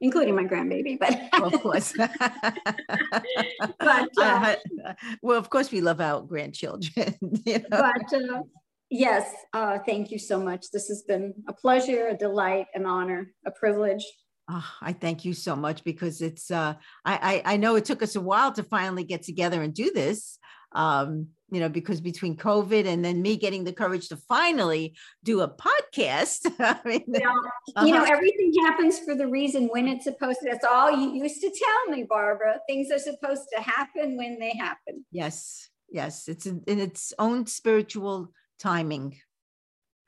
[0.02, 0.98] including my grandbaby.
[0.98, 1.94] But of course.
[3.78, 7.14] But, uh, Uh, well, of course, we love our grandchildren.
[7.46, 7.68] You know?
[7.70, 8.42] but uh,
[8.90, 10.70] yes, uh, thank you so much.
[10.72, 14.04] This has been a pleasure, a delight, an honor, a privilege.
[14.50, 16.50] Oh, I thank you so much because it's.
[16.50, 16.74] Uh,
[17.04, 19.92] I, I I know it took us a while to finally get together and do
[19.94, 20.38] this.
[20.74, 25.42] Um, you know, because between COVID and then me getting the courage to finally do
[25.42, 26.50] a podcast.
[26.58, 28.10] I mean, You know, you know, uh-huh.
[28.10, 30.48] everything happens for the reason when it's supposed to.
[30.50, 32.58] That's all you used to tell me, Barbara.
[32.66, 35.04] Things are supposed to happen when they happen.
[35.10, 39.18] yes, yes, it's in, in its own spiritual timing.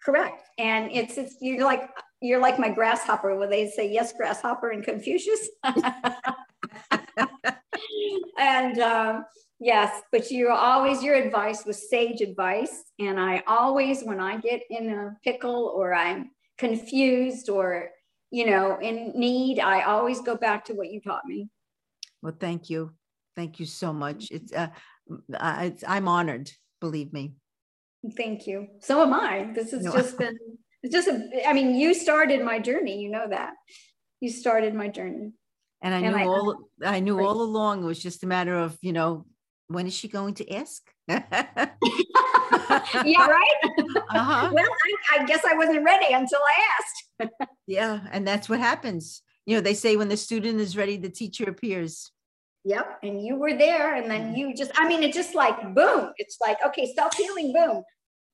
[0.02, 0.48] Correct.
[0.58, 1.90] And it's it's you're like
[2.20, 5.46] you're like my grasshopper where they say yes, grasshopper in Confucius.
[8.38, 9.24] and um,
[9.60, 12.84] yes, but you always your advice was sage advice.
[12.98, 17.90] And I always, when I get in a pickle or I'm confused or
[18.30, 21.48] you know in need, I always go back to what you taught me.
[22.22, 22.92] Well, thank you,
[23.36, 24.30] thank you so much.
[24.30, 24.52] It's.
[24.52, 24.68] Uh,
[25.60, 26.50] it's I'm honored.
[26.80, 27.34] Believe me.
[28.16, 28.68] Thank you.
[28.80, 29.50] So am I.
[29.54, 29.92] This has No.
[29.92, 30.38] just been
[30.82, 33.52] it's just a I mean, you started my journey, you know that.
[34.20, 35.32] You started my journey.
[35.82, 38.54] And I And knew I- all I knew all along it was just a matter
[38.56, 39.26] of, you know,
[39.68, 40.82] when is she going to ask?
[41.08, 41.24] yeah,
[43.26, 43.58] right?
[44.10, 44.50] uh-huh.
[44.52, 47.30] Well, I, I guess I wasn't ready until I asked.
[47.66, 49.22] Yeah, and that's what happens.
[49.46, 52.10] You know, they say when the student is ready, the teacher appears.
[52.64, 52.98] Yep.
[53.02, 53.94] And you were there.
[53.94, 56.10] And then you just, I mean, it just like boom.
[56.18, 57.82] It's like, okay, self healing, boom.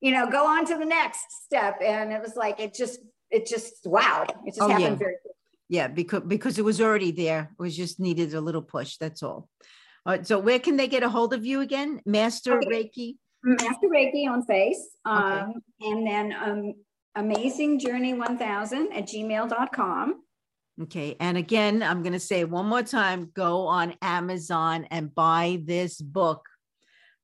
[0.00, 1.76] You know, go on to the next step.
[1.84, 3.00] And it was like, it just,
[3.30, 4.24] it just, wow.
[4.44, 4.94] It just Oh, happened yeah.
[4.96, 5.36] very quickly.
[5.68, 7.50] Yeah, because because it was already there.
[7.56, 8.96] It was just needed a little push.
[8.96, 9.48] That's all.
[10.06, 10.26] All right.
[10.26, 12.00] So where can they get a hold of you again?
[12.06, 12.68] Master Okay.
[12.68, 13.16] Reiki.
[13.42, 14.96] Master Reiki on face.
[15.06, 15.16] Okay.
[15.16, 16.74] Um, and then um,
[17.18, 20.22] amazingjourney1000 at gmail.com.
[20.82, 21.16] Okay.
[21.20, 26.00] And again, I'm going to say one more time go on Amazon and buy this
[26.00, 26.46] book,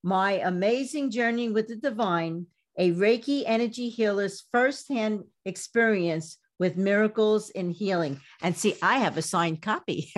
[0.02, 2.46] My Amazing Journey with the Divine,
[2.78, 8.20] a Reiki energy healer's firsthand experience with miracles in healing.
[8.42, 10.10] And see, I have a signed copy.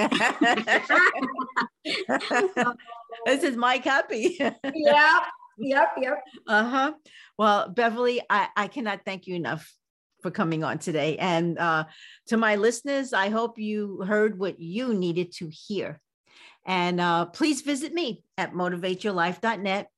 [3.27, 4.37] this is my copy.
[4.39, 4.57] yep.
[5.61, 5.89] Yep.
[6.01, 6.25] Yep.
[6.47, 6.93] uh huh.
[7.37, 9.79] Well, Beverly, I, I cannot thank you enough for
[10.23, 11.17] for coming on today.
[11.19, 11.85] And uh,
[12.27, 16.01] to my listeners, I hope you heard what you needed to hear.
[16.67, 19.89] And uh, please visit me at motivateyourlife.net.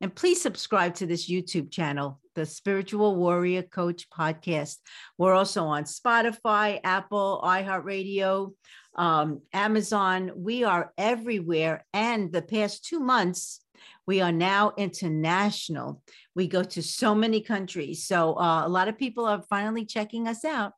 [0.00, 4.76] And please subscribe to this YouTube channel, the Spiritual Warrior Coach Podcast.
[5.18, 8.54] We're also on Spotify, Apple, iHeartRadio,
[8.94, 10.30] um, Amazon.
[10.36, 11.84] We are everywhere.
[11.92, 13.60] And the past two months,
[14.06, 16.00] we are now international.
[16.36, 18.04] We go to so many countries.
[18.04, 20.74] So uh, a lot of people are finally checking us out.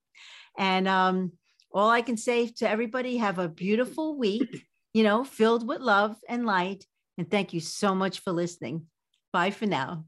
[0.57, 1.33] And um,
[1.75, 6.17] all I can say to everybody, have a beautiful week, you know, filled with love
[6.27, 6.87] and light.
[7.19, 8.87] And thank you so much for listening.
[9.31, 10.07] Bye for now.